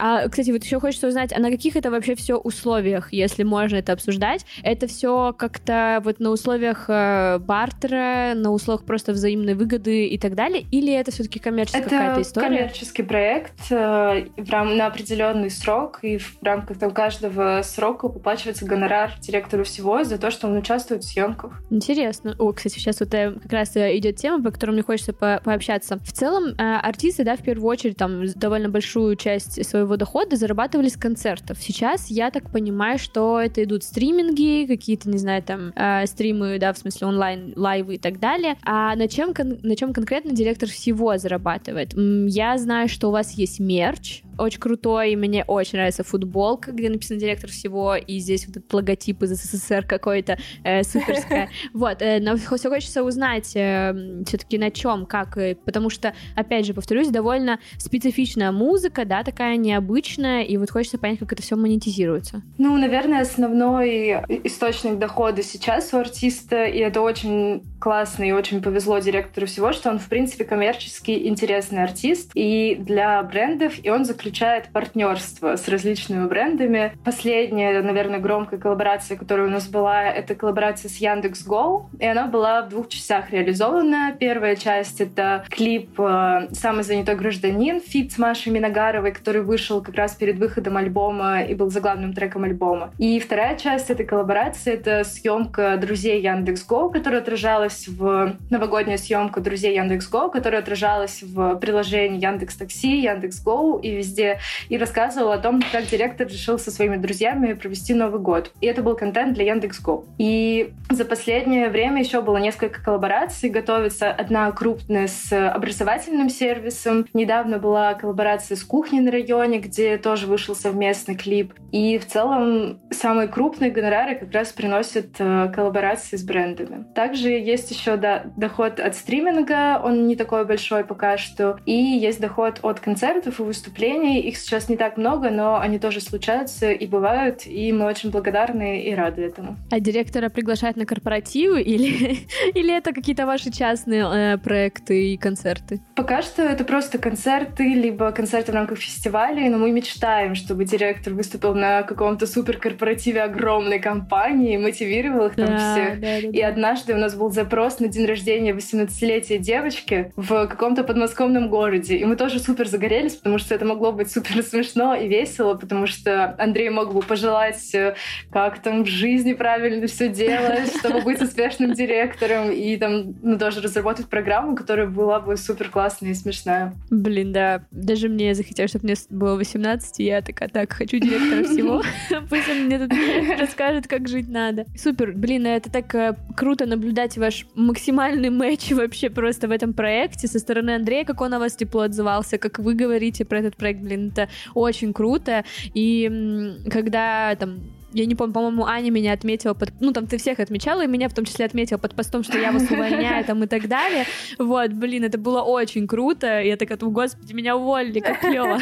А, 0.00 0.28
кстати, 0.28 0.50
вот 0.50 0.64
еще 0.64 0.80
хочется 0.80 1.08
узнать, 1.08 1.32
а 1.32 1.40
на 1.40 1.50
каких 1.50 1.76
это 1.76 1.90
вообще 1.90 2.14
все 2.14 2.36
условиях, 2.36 3.12
если 3.12 3.42
можно 3.42 3.76
это 3.76 3.92
обсуждать? 3.92 4.46
Это 4.62 4.86
все 4.86 5.34
как-то 5.36 6.00
вот 6.04 6.20
на 6.20 6.30
условиях 6.30 6.86
э, 6.88 7.38
бартера, 7.38 8.32
на 8.34 8.50
условиях 8.50 8.84
просто 8.84 9.12
взаимной 9.12 9.54
выгоды 9.54 10.06
и 10.06 10.18
так 10.18 10.34
далее? 10.34 10.64
Или 10.70 10.92
это 10.92 11.10
все-таки 11.12 11.38
коммерческая 11.38 11.82
какая-то 11.82 12.22
история? 12.22 12.46
Это 12.46 12.56
коммерческий 12.56 13.02
проект 13.02 13.70
э, 13.70 14.26
рам- 14.48 14.76
на 14.76 14.86
определенный 14.86 15.50
срок, 15.50 15.98
и 16.02 16.18
в 16.18 16.38
рамках 16.42 16.78
там, 16.78 16.92
каждого 16.92 17.60
срока 17.62 18.08
выплачивается 18.08 18.64
гонорар 18.64 19.12
директору 19.20 19.64
всего 19.64 20.04
за 20.04 20.18
то, 20.18 20.30
что 20.30 20.48
он 20.48 20.56
участвует 20.56 21.04
в 21.04 21.08
съемках. 21.08 21.60
Интересно. 21.70 22.34
О, 22.38 22.52
кстати, 22.52 22.74
сейчас 22.74 23.00
вот 23.00 23.12
э, 23.12 23.32
как 23.42 23.52
раз 23.52 23.76
э, 23.76 23.96
идет 23.98 24.16
тема, 24.16 24.42
по 24.42 24.50
которой 24.50 24.72
мне 24.72 24.82
хочется 24.82 25.12
по 25.12 25.40
пообщаться. 25.44 25.98
В 25.98 26.12
целом, 26.12 26.54
э, 26.56 26.76
артисты, 26.76 27.24
да, 27.24 27.36
в 27.36 27.42
первую 27.42 27.68
очередь, 27.68 27.96
там, 27.96 28.26
довольно 28.34 28.68
большую 28.68 29.16
часть 29.16 29.64
своего 29.68 29.89
своего 29.90 29.96
дохода 29.96 30.37
зарабатывали 30.37 30.88
с 30.88 30.96
концертов. 30.96 31.59
Сейчас 31.61 32.11
я 32.11 32.31
так 32.31 32.50
понимаю, 32.50 32.98
что 32.98 33.40
это 33.40 33.64
идут 33.64 33.83
стриминги, 33.83 34.66
какие-то, 34.66 35.09
не 35.09 35.18
знаю, 35.18 35.42
там, 35.42 35.72
э, 35.74 36.07
стримы, 36.07 36.59
да, 36.59 36.72
в 36.72 36.79
смысле 36.79 37.09
онлайн, 37.09 37.53
лайвы 37.57 37.96
и 37.96 37.98
так 37.98 38.20
далее. 38.20 38.57
А 38.62 38.94
на 38.94 39.09
чем, 39.09 39.35
на 39.37 39.74
чем 39.74 39.92
конкретно 39.92 40.31
директор 40.33 40.68
всего 40.68 41.16
зарабатывает? 41.18 41.94
Я 41.96 42.57
знаю, 42.59 42.88
что 42.88 43.09
у 43.09 43.11
вас 43.11 43.33
есть 43.33 43.59
мерч, 43.59 44.22
очень 44.40 44.61
крутой, 44.61 45.12
и 45.12 45.16
мне 45.16 45.44
очень 45.44 45.79
нравится 45.79 46.05
футболка, 46.05 46.72
где 46.72 46.88
написано 46.88 47.18
директор 47.18 47.50
всего, 47.50 47.94
и 47.94 48.18
здесь 48.18 48.46
вот 48.46 48.57
этот 48.57 48.72
логотип 48.72 49.22
из 49.22 49.31
СССР 49.31 49.85
какой-то 49.87 50.38
э, 50.64 50.83
суперская. 50.83 51.50
Вот, 51.72 52.03
э, 52.03 52.20
но 52.20 52.37
все 52.37 52.68
хочется 52.68 53.03
узнать 53.03 53.53
э, 53.55 54.22
все-таки 54.26 54.59
на 54.59 54.70
чем, 54.70 55.07
как, 55.07 55.37
э, 55.37 55.57
потому 55.64 55.90
что, 55.90 56.14
опять 56.37 56.66
же, 56.66 56.74
повторюсь, 56.74 57.09
довольно 57.09 57.59
специфичная 57.79 58.53
музыка, 58.53 59.05
да, 59.05 59.22
такая 59.22 59.57
необычная, 59.57 60.42
и 60.42 60.57
вот 60.57 60.70
хочется 60.70 60.98
понять, 60.98 61.18
как 61.18 61.33
это 61.33 61.42
все 61.42 61.57
монетизируется. 61.57 62.42
Ну, 62.59 62.76
наверное, 62.76 63.22
основной 63.22 64.12
источник 64.44 64.98
дохода 64.98 65.42
сейчас 65.42 65.92
у 65.92 65.98
артиста, 65.98 66.64
и 66.64 66.79
это 66.79 67.00
очень 67.00 67.62
классно 67.81 68.25
и 68.25 68.33
очень 68.33 68.62
повезло 68.62 68.99
директору 68.99 69.47
всего, 69.47 69.73
что 69.73 69.90
он, 69.90 69.99
в 69.99 70.09
принципе, 70.09 70.45
коммерчески 70.45 71.27
интересный 71.27 71.83
артист 71.83 72.31
и 72.35 72.77
для 72.79 73.23
брендов, 73.23 73.75
и 73.83 73.90
он 73.90 74.05
заключает 74.05 74.69
партнерство 74.69 75.57
с 75.57 75.66
различными 75.66 76.29
брендами. 76.29 76.93
Последняя, 77.05 77.81
наверное, 77.81 78.21
громкая 78.21 78.61
коллаборация, 78.61 79.16
которая 79.16 79.47
у 79.47 79.51
нас 79.51 79.66
была, 79.66 80.05
это 80.05 80.35
коллаборация 80.35 80.90
с 80.90 80.97
Яндекс.Го, 80.97 81.90
и 81.99 82.07
она 82.07 82.27
была 82.27 82.62
в 82.62 82.69
двух 82.69 82.88
частях 82.88 83.31
реализована. 83.31 84.14
Первая 84.19 84.57
часть— 84.57 85.01
это 85.01 85.45
клип 85.49 85.99
э, 85.99 86.49
«Самый 86.53 86.85
занятой 86.85 87.16
гражданин» 87.16 87.81
feat 87.81 88.12
с 88.12 88.19
Машей 88.19 88.53
Миногаровой, 88.53 89.12
который 89.12 89.43
вышел 89.43 89.81
как 89.83 89.95
раз 89.95 90.14
перед 90.14 90.38
выходом 90.38 90.77
альбома 90.77 91.43
и 91.43 91.55
был 91.55 91.71
заглавным 91.71 92.12
треком 92.12 92.45
альбома. 92.45 92.93
И 92.99 93.19
вторая 93.21 93.57
часть 93.57 93.88
этой 93.88 94.05
коллаборации— 94.05 94.73
это 94.75 95.03
съемка 95.05 95.79
«Друзей 95.79 96.21
Яндекс.Го», 96.21 96.90
которая 96.90 97.21
отражалась 97.21 97.69
вписалась 97.70 97.88
в 97.88 98.37
новогоднюю 98.50 98.98
съемку 98.98 99.40
«Друзей 99.40 99.74
Яндекс.Го», 99.76 100.28
которая 100.28 100.61
отражалась 100.61 101.22
в 101.22 101.56
приложении 101.56 102.22
Яндекс 102.22 102.56
Такси, 102.56 103.00
Яндекс 103.00 103.42
Го 103.42 103.78
и 103.83 103.90
везде, 103.90 104.38
и 104.68 104.76
рассказывала 104.76 105.35
о 105.35 105.38
том, 105.38 105.62
как 105.72 105.87
директор 105.87 106.26
решил 106.26 106.59
со 106.59 106.70
своими 106.70 106.96
друзьями 106.96 107.52
провести 107.54 107.94
Новый 107.94 108.20
год. 108.20 108.52
И 108.61 108.66
это 108.66 108.83
был 108.83 108.96
контент 108.96 109.35
для 109.35 109.46
Яндекс 109.46 109.80
Го. 109.80 110.04
И 110.18 110.72
за 110.90 111.04
последнее 111.04 111.68
время 111.68 112.02
еще 112.02 112.20
было 112.20 112.38
несколько 112.38 112.83
коллабораций. 112.83 113.50
Готовится 113.50 114.11
одна 114.11 114.50
крупная 114.52 115.06
с 115.06 115.33
образовательным 115.33 116.28
сервисом. 116.28 117.06
Недавно 117.14 117.59
была 117.59 117.94
коллаборация 117.94 118.56
с 118.56 118.64
кухней 118.64 119.00
на 119.00 119.11
районе, 119.11 119.59
где 119.59 119.96
тоже 119.98 120.26
вышел 120.26 120.54
совместный 120.54 121.14
клип. 121.14 121.54
И 121.72 121.98
в 121.98 122.06
целом 122.06 122.80
самые 122.90 123.28
крупные 123.28 123.70
гонорары 123.70 124.16
как 124.16 124.33
раз 124.33 124.52
приносят 124.52 125.09
э, 125.18 125.52
коллаборации 125.54 126.16
с 126.16 126.22
брендами. 126.22 126.85
Также 126.94 127.30
есть 127.30 127.60
еще 127.68 127.96
да, 127.96 128.25
доход 128.37 128.81
от 128.81 128.94
стриминга, 128.94 129.81
он 129.83 130.07
не 130.07 130.16
такой 130.16 130.44
большой 130.44 130.85
пока 130.85 131.18
что. 131.18 131.59
И 131.66 131.73
есть 131.73 132.20
доход 132.20 132.61
от 132.62 132.81
концертов 132.81 133.40
и 133.40 133.42
выступлений. 133.42 134.20
Их 134.20 134.37
сейчас 134.37 134.68
не 134.68 134.77
так 134.77 134.96
много, 134.96 135.31
но 135.31 135.59
они 135.59 135.79
тоже 135.79 136.01
случаются 136.01 136.70
и 136.70 136.87
бывают, 136.87 137.46
и 137.46 137.73
мы 137.73 137.87
очень 137.87 138.11
благодарны 138.11 138.83
и 138.83 138.94
рады 138.94 139.23
этому. 139.23 139.57
А 139.70 139.81
директора 139.81 140.29
приглашать 140.29 140.77
на 140.77 140.87
корпоративы 140.87 141.62
или, 141.62 142.18
или 142.55 142.77
это 142.77 142.92
какие-то 142.92 143.27
ваши 143.27 143.51
частные 143.51 144.05
э, 144.05 144.38
проекты 144.38 145.12
и 145.12 145.16
концерты? 145.16 145.81
Пока 145.94 146.23
что 146.23 146.42
это 146.42 146.64
просто 146.64 146.99
концерты, 146.99 147.64
либо 147.64 148.12
концерты 148.12 148.53
в 148.53 148.55
рамках 148.55 148.79
фестивалей, 148.79 149.49
но 149.49 149.59
мы 149.59 149.70
мечтаем, 149.73 150.35
чтобы 150.35 150.64
директор 150.64 151.12
выступил 151.12 151.55
на 151.55 151.83
каком-то 151.83 152.27
суперкорпоративе 152.27 153.23
огромной 153.23 153.79
компании, 153.79 154.57
мотивировал 154.57 155.27
их 155.27 155.35
там 155.35 155.46
да, 155.46 155.73
всех. 155.73 156.01
Да, 156.01 156.07
да, 156.23 156.29
и 156.29 156.40
однажды 156.40 156.94
у 156.94 156.99
нас 156.99 157.14
был 157.14 157.31
запрос 157.50 157.80
на 157.80 157.88
день 157.88 158.06
рождения 158.06 158.52
18-летия 158.52 159.38
девочки 159.38 160.12
в 160.14 160.46
каком-то 160.46 160.84
подмосковном 160.84 161.48
городе, 161.48 161.96
и 161.96 162.04
мы 162.04 162.14
тоже 162.14 162.38
супер 162.38 162.68
загорелись, 162.68 163.16
потому 163.16 163.38
что 163.38 163.56
это 163.56 163.64
могло 163.64 163.90
быть 163.90 164.08
супер 164.08 164.40
смешно 164.44 164.94
и 164.94 165.08
весело, 165.08 165.54
потому 165.54 165.88
что 165.88 166.36
Андрей 166.38 166.70
мог 166.70 166.94
бы 166.94 167.02
пожелать, 167.02 167.74
э, 167.74 167.96
как 168.30 168.62
там 168.62 168.84
в 168.84 168.86
жизни 168.86 169.32
правильно 169.32 169.88
все 169.88 170.08
делать, 170.08 170.72
чтобы 170.78 171.00
быть 171.00 171.20
успешным 171.20 171.72
директором, 171.72 172.52
и 172.52 172.76
там 172.76 173.16
ну, 173.20 173.36
тоже 173.36 173.60
разработать 173.60 174.06
программу, 174.06 174.54
которая 174.54 174.86
была 174.86 175.18
бы 175.18 175.36
супер 175.36 175.70
классная 175.70 176.10
и 176.10 176.14
смешная. 176.14 176.72
Блин, 176.88 177.32
да. 177.32 177.64
Даже 177.72 178.08
мне 178.08 178.36
захотелось, 178.36 178.70
чтобы 178.70 178.84
мне 178.84 178.94
было 179.08 179.34
18, 179.34 179.98
и 179.98 180.04
я 180.04 180.22
такая, 180.22 180.48
так, 180.48 180.72
хочу 180.72 180.98
директора 180.98 181.42
всего. 181.42 181.82
Пусть 182.30 182.48
он 182.48 182.66
мне 182.66 182.78
тут 182.78 182.92
расскажет, 183.40 183.88
как 183.88 184.06
жить 184.06 184.28
надо. 184.28 184.66
Супер. 184.76 185.14
Блин, 185.16 185.46
это 185.46 185.68
так 185.68 185.92
э, 185.96 186.14
круто 186.36 186.66
наблюдать 186.66 187.18
ваш 187.18 187.39
максимальный 187.55 188.31
матч 188.31 188.70
вообще 188.72 189.11
просто 189.11 189.48
в 189.48 189.50
этом 189.50 189.72
проекте 189.72 190.29
со 190.29 190.38
стороны 190.38 190.70
Андрея, 190.74 191.05
как 191.05 191.20
он 191.20 191.35
о 191.35 191.38
вас 191.38 191.57
тепло 191.57 191.83
отзывался, 191.83 192.38
как 192.38 192.59
вы 192.59 192.74
говорите 192.74 193.24
про 193.24 193.40
этот 193.40 193.57
проект, 193.57 193.81
блин, 193.81 194.09
это 194.09 194.29
очень 194.55 194.92
круто. 194.92 195.44
И 195.74 196.59
когда 196.70 197.35
там 197.37 197.61
я 197.92 198.07
не 198.07 198.14
помню, 198.14 198.33
по-моему, 198.33 198.66
Аня 198.66 198.90
меня 198.90 199.12
отметила 199.12 199.55
под... 199.55 199.72
Ну, 199.81 199.92
там 199.92 200.07
ты 200.07 200.18
всех 200.18 200.38
отмечала, 200.38 200.85
и 200.85 200.87
меня 200.87 201.09
в 201.09 201.14
том 201.14 201.24
числе 201.24 201.44
отметила 201.44 201.79
под 201.79 201.94
постом, 201.94 202.22
что 202.22 202.38
я 202.38 202.53
вас 202.53 202.70
увольняю 202.70 203.24
там 203.24 203.42
и 203.42 203.46
так 203.46 203.68
далее. 203.68 204.05
Вот, 204.38 204.70
блин, 204.70 205.05
это 205.05 205.18
было 205.18 205.42
очень 205.42 205.88
круто. 205.88 206.40
Я 206.40 206.57
такая, 206.57 206.79
господи, 206.79 207.33
меня 207.33 207.57
уволили, 207.57 208.00
как 208.00 208.20
клево. 208.20 208.59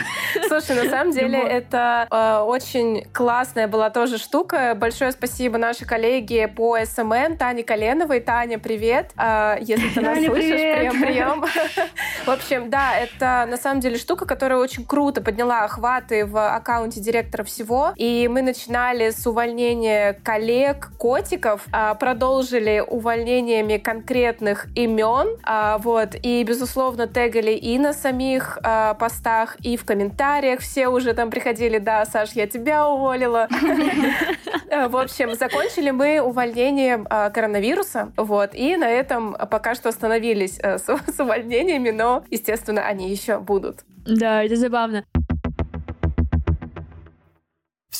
Слушай, 0.49 0.85
на 0.85 0.91
самом 0.91 1.12
деле 1.12 1.38
это 1.38 2.07
э, 2.11 2.45
очень 2.45 3.05
классная 3.12 3.69
была 3.69 3.91
тоже 3.91 4.19
штука. 4.19 4.75
Большое 4.75 5.12
спасибо 5.12 5.59
нашей 5.59 5.87
коллеге 5.87 6.49
по 6.49 6.79
SMM 6.83 7.37
Тане 7.37 7.64
Коленовой. 7.64 8.21
Таня, 8.21 8.59
привет. 8.59 9.12
Э, 9.17 9.57
если 9.61 9.88
ты 9.91 10.01
нас 10.01 10.19
слышишь, 10.19 10.51
прием, 10.51 11.01
прием. 11.01 11.45
В 12.27 12.31
общем, 12.31 12.71
да, 12.71 12.99
это 12.99 13.47
на 13.49 13.57
самом 13.57 13.81
деле 13.81 13.99
штука, 13.99 14.25
которая 14.27 14.59
очень 14.59 14.85
круто 14.85 15.21
подняла 15.21 15.64
охваты 15.64 16.25
в 16.25 16.55
аккаунте 16.55 17.01
директора 17.01 17.45
всего. 17.45 17.93
И 17.97 18.29
мы 18.29 18.43
начинали 18.43 19.11
с 19.11 19.18
увольнения 19.27 20.19
коллег, 20.23 20.91
котиков, 20.99 21.67
а, 21.73 21.95
продолжили 21.95 22.83
увольнениями 22.87 23.77
конкретных 23.77 24.67
имен, 24.75 25.37
а, 25.43 25.79
вот, 25.79 26.15
и, 26.23 26.43
безусловно, 26.45 27.07
тегали 27.07 27.53
и 27.53 27.79
на 27.79 27.93
самих 27.93 28.59
а, 28.63 28.95
постах, 28.95 29.57
и 29.63 29.77
в 29.77 29.85
комментариях 29.85 30.61
все 30.61 30.89
уже 30.89 31.15
там 31.15 31.31
приходили, 31.31 31.79
да, 31.79 32.05
Саш, 32.05 32.33
я 32.33 32.47
тебя 32.47 32.89
уволила. 32.89 33.49
В 34.89 34.97
общем, 34.97 35.35
закончили 35.35 35.91
мы 35.91 36.21
увольнением 36.21 37.07
коронавируса, 37.07 38.13
вот, 38.17 38.55
и 38.55 38.77
на 38.77 38.89
этом 38.89 39.37
пока 39.51 39.75
что 39.75 39.89
остановились 39.89 40.59
э, 40.63 40.79
с 40.79 40.89
увольнениями, 41.19 41.91
но, 41.91 42.25
естественно, 42.31 42.83
они 42.83 43.11
еще 43.11 43.39
будут. 43.39 43.85
Да, 44.07 44.43
это 44.43 44.57
забавно. 44.57 45.05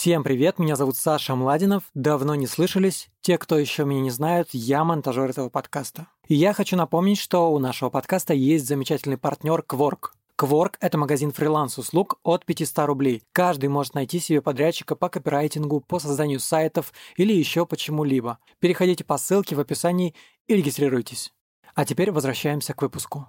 Всем 0.01 0.23
привет, 0.23 0.61
меня 0.61 0.77
зовут 0.77 0.97
Саша 0.97 1.35
Младинов. 1.35 1.83
Давно 1.93 2.37
не 2.37 2.47
слышались. 2.47 3.09
Те, 3.21 3.37
кто 3.37 3.59
еще 3.59 3.85
меня 3.85 4.01
не 4.01 4.11
знают, 4.11 4.51
я 4.53 4.85
монтажер 4.85 5.29
этого 5.29 5.49
подкаста. 5.49 6.07
И 6.29 6.37
я 6.37 6.53
хочу 6.53 6.77
напомнить, 6.77 7.19
что 7.19 7.53
у 7.53 7.59
нашего 7.59 7.91
подкаста 7.91 8.33
есть 8.33 8.69
замечательный 8.69 9.19
партнер 9.19 9.65
Quark. 9.69 10.11
Quark– 10.41 10.75
это 10.81 10.99
магазин 10.99 11.33
фриланс-услуг 11.33 12.21
от 12.23 12.45
500 12.45 12.87
рублей. 12.87 13.25
Каждый 13.33 13.71
может 13.71 13.95
найти 13.95 14.21
себе 14.21 14.41
подрядчика 14.41 14.95
по 14.95 15.09
копирайтингу, 15.09 15.81
по 15.81 15.99
созданию 15.99 16.39
сайтов 16.39 16.93
или 17.17 17.33
еще 17.33 17.67
почему-либо. 17.67 18.39
Переходите 18.61 19.03
по 19.03 19.19
ссылке 19.19 19.57
в 19.57 19.61
описании 19.61 20.15
и 20.47 20.55
регистрируйтесь. 20.55 21.33
А 21.75 21.85
теперь 21.85 22.13
возвращаемся 22.13 22.73
к 22.73 22.83
выпуску. 22.83 23.27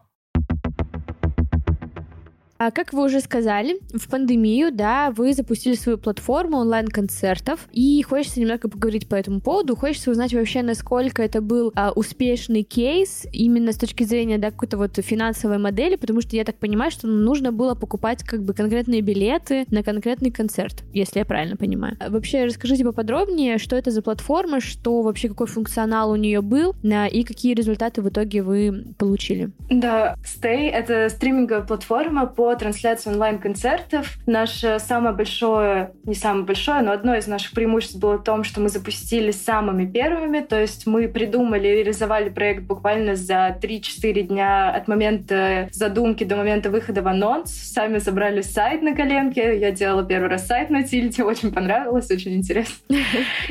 А 2.59 2.71
как 2.71 2.91
вы 2.91 3.05
уже 3.05 3.21
сказали, 3.21 3.79
в 3.93 4.09
пандемию, 4.09 4.73
да, 4.73 5.11
вы 5.15 5.31
запустили 5.33 5.75
свою 5.75 5.97
платформу 5.97 6.57
онлайн-концертов, 6.57 7.69
и 7.71 8.01
хочется 8.01 8.41
немного 8.41 8.67
поговорить 8.67 9.07
по 9.07 9.15
этому 9.15 9.39
поводу, 9.39 9.77
хочется 9.77 10.11
узнать 10.11 10.33
вообще, 10.33 10.61
насколько 10.61 11.23
это 11.23 11.39
был 11.41 11.71
а, 11.73 11.93
успешный 11.95 12.63
кейс 12.63 13.25
именно 13.31 13.71
с 13.71 13.77
точки 13.77 14.03
зрения, 14.03 14.37
да, 14.37 14.51
какой-то 14.51 14.75
вот 14.77 14.97
финансовой 14.97 15.57
модели, 15.57 15.95
потому 15.95 16.19
что 16.19 16.35
я 16.35 16.43
так 16.43 16.57
понимаю, 16.57 16.91
что 16.91 17.07
нужно 17.07 17.53
было 17.53 17.75
покупать 17.75 18.23
как 18.25 18.43
бы 18.43 18.53
конкретные 18.53 18.99
билеты 18.99 19.65
на 19.69 19.81
конкретный 19.81 20.29
концерт, 20.29 20.83
если 20.91 21.19
я 21.19 21.25
правильно 21.25 21.55
понимаю. 21.55 21.95
А 22.01 22.09
вообще, 22.09 22.43
расскажите 22.43 22.83
поподробнее, 22.83 23.57
что 23.57 23.77
это 23.77 23.91
за 23.91 24.01
платформа, 24.01 24.59
что 24.59 25.01
вообще, 25.01 25.29
какой 25.29 25.47
функционал 25.47 26.11
у 26.11 26.17
нее 26.17 26.41
был, 26.41 26.75
и 26.83 27.23
какие 27.23 27.53
результаты 27.53 28.01
в 28.01 28.09
итоге 28.09 28.43
вы 28.43 28.83
получили. 28.97 29.51
Да, 29.69 30.17
Stay— 30.25 30.69
это 30.71 31.07
стриминговая 31.07 31.65
платформа 31.65 32.25
по 32.25 32.48
трансляцию 32.55 33.13
онлайн-концертов. 33.13 34.17
Наше 34.25 34.77
самое 34.79 35.15
большое, 35.15 35.91
не 36.03 36.15
самое 36.15 36.45
большое, 36.45 36.81
но 36.81 36.91
одно 36.91 37.15
из 37.15 37.27
наших 37.27 37.51
преимуществ 37.51 37.97
было 37.97 38.17
в 38.17 38.23
том, 38.23 38.43
что 38.43 38.61
мы 38.61 38.69
запустили 38.69 39.31
самыми 39.31 39.85
первыми, 39.85 40.39
то 40.39 40.59
есть 40.59 40.87
мы 40.87 41.07
придумали 41.07 41.67
и 41.67 41.71
реализовали 41.71 42.29
проект 42.29 42.63
буквально 42.63 43.15
за 43.15 43.57
3-4 43.61 44.21
дня 44.21 44.71
от 44.71 44.87
момента 44.87 45.69
задумки 45.71 46.23
до 46.23 46.35
момента 46.35 46.69
выхода 46.69 47.01
в 47.01 47.07
анонс. 47.07 47.51
Сами 47.51 47.99
собрали 47.99 48.41
сайт 48.41 48.81
на 48.81 48.95
коленке, 48.95 49.57
я 49.59 49.71
делала 49.71 50.03
первый 50.03 50.29
раз 50.29 50.47
сайт 50.47 50.69
на 50.69 50.83
тильте, 50.83 51.23
очень 51.23 51.51
понравилось, 51.51 52.09
очень 52.11 52.35
интересно. 52.35 52.95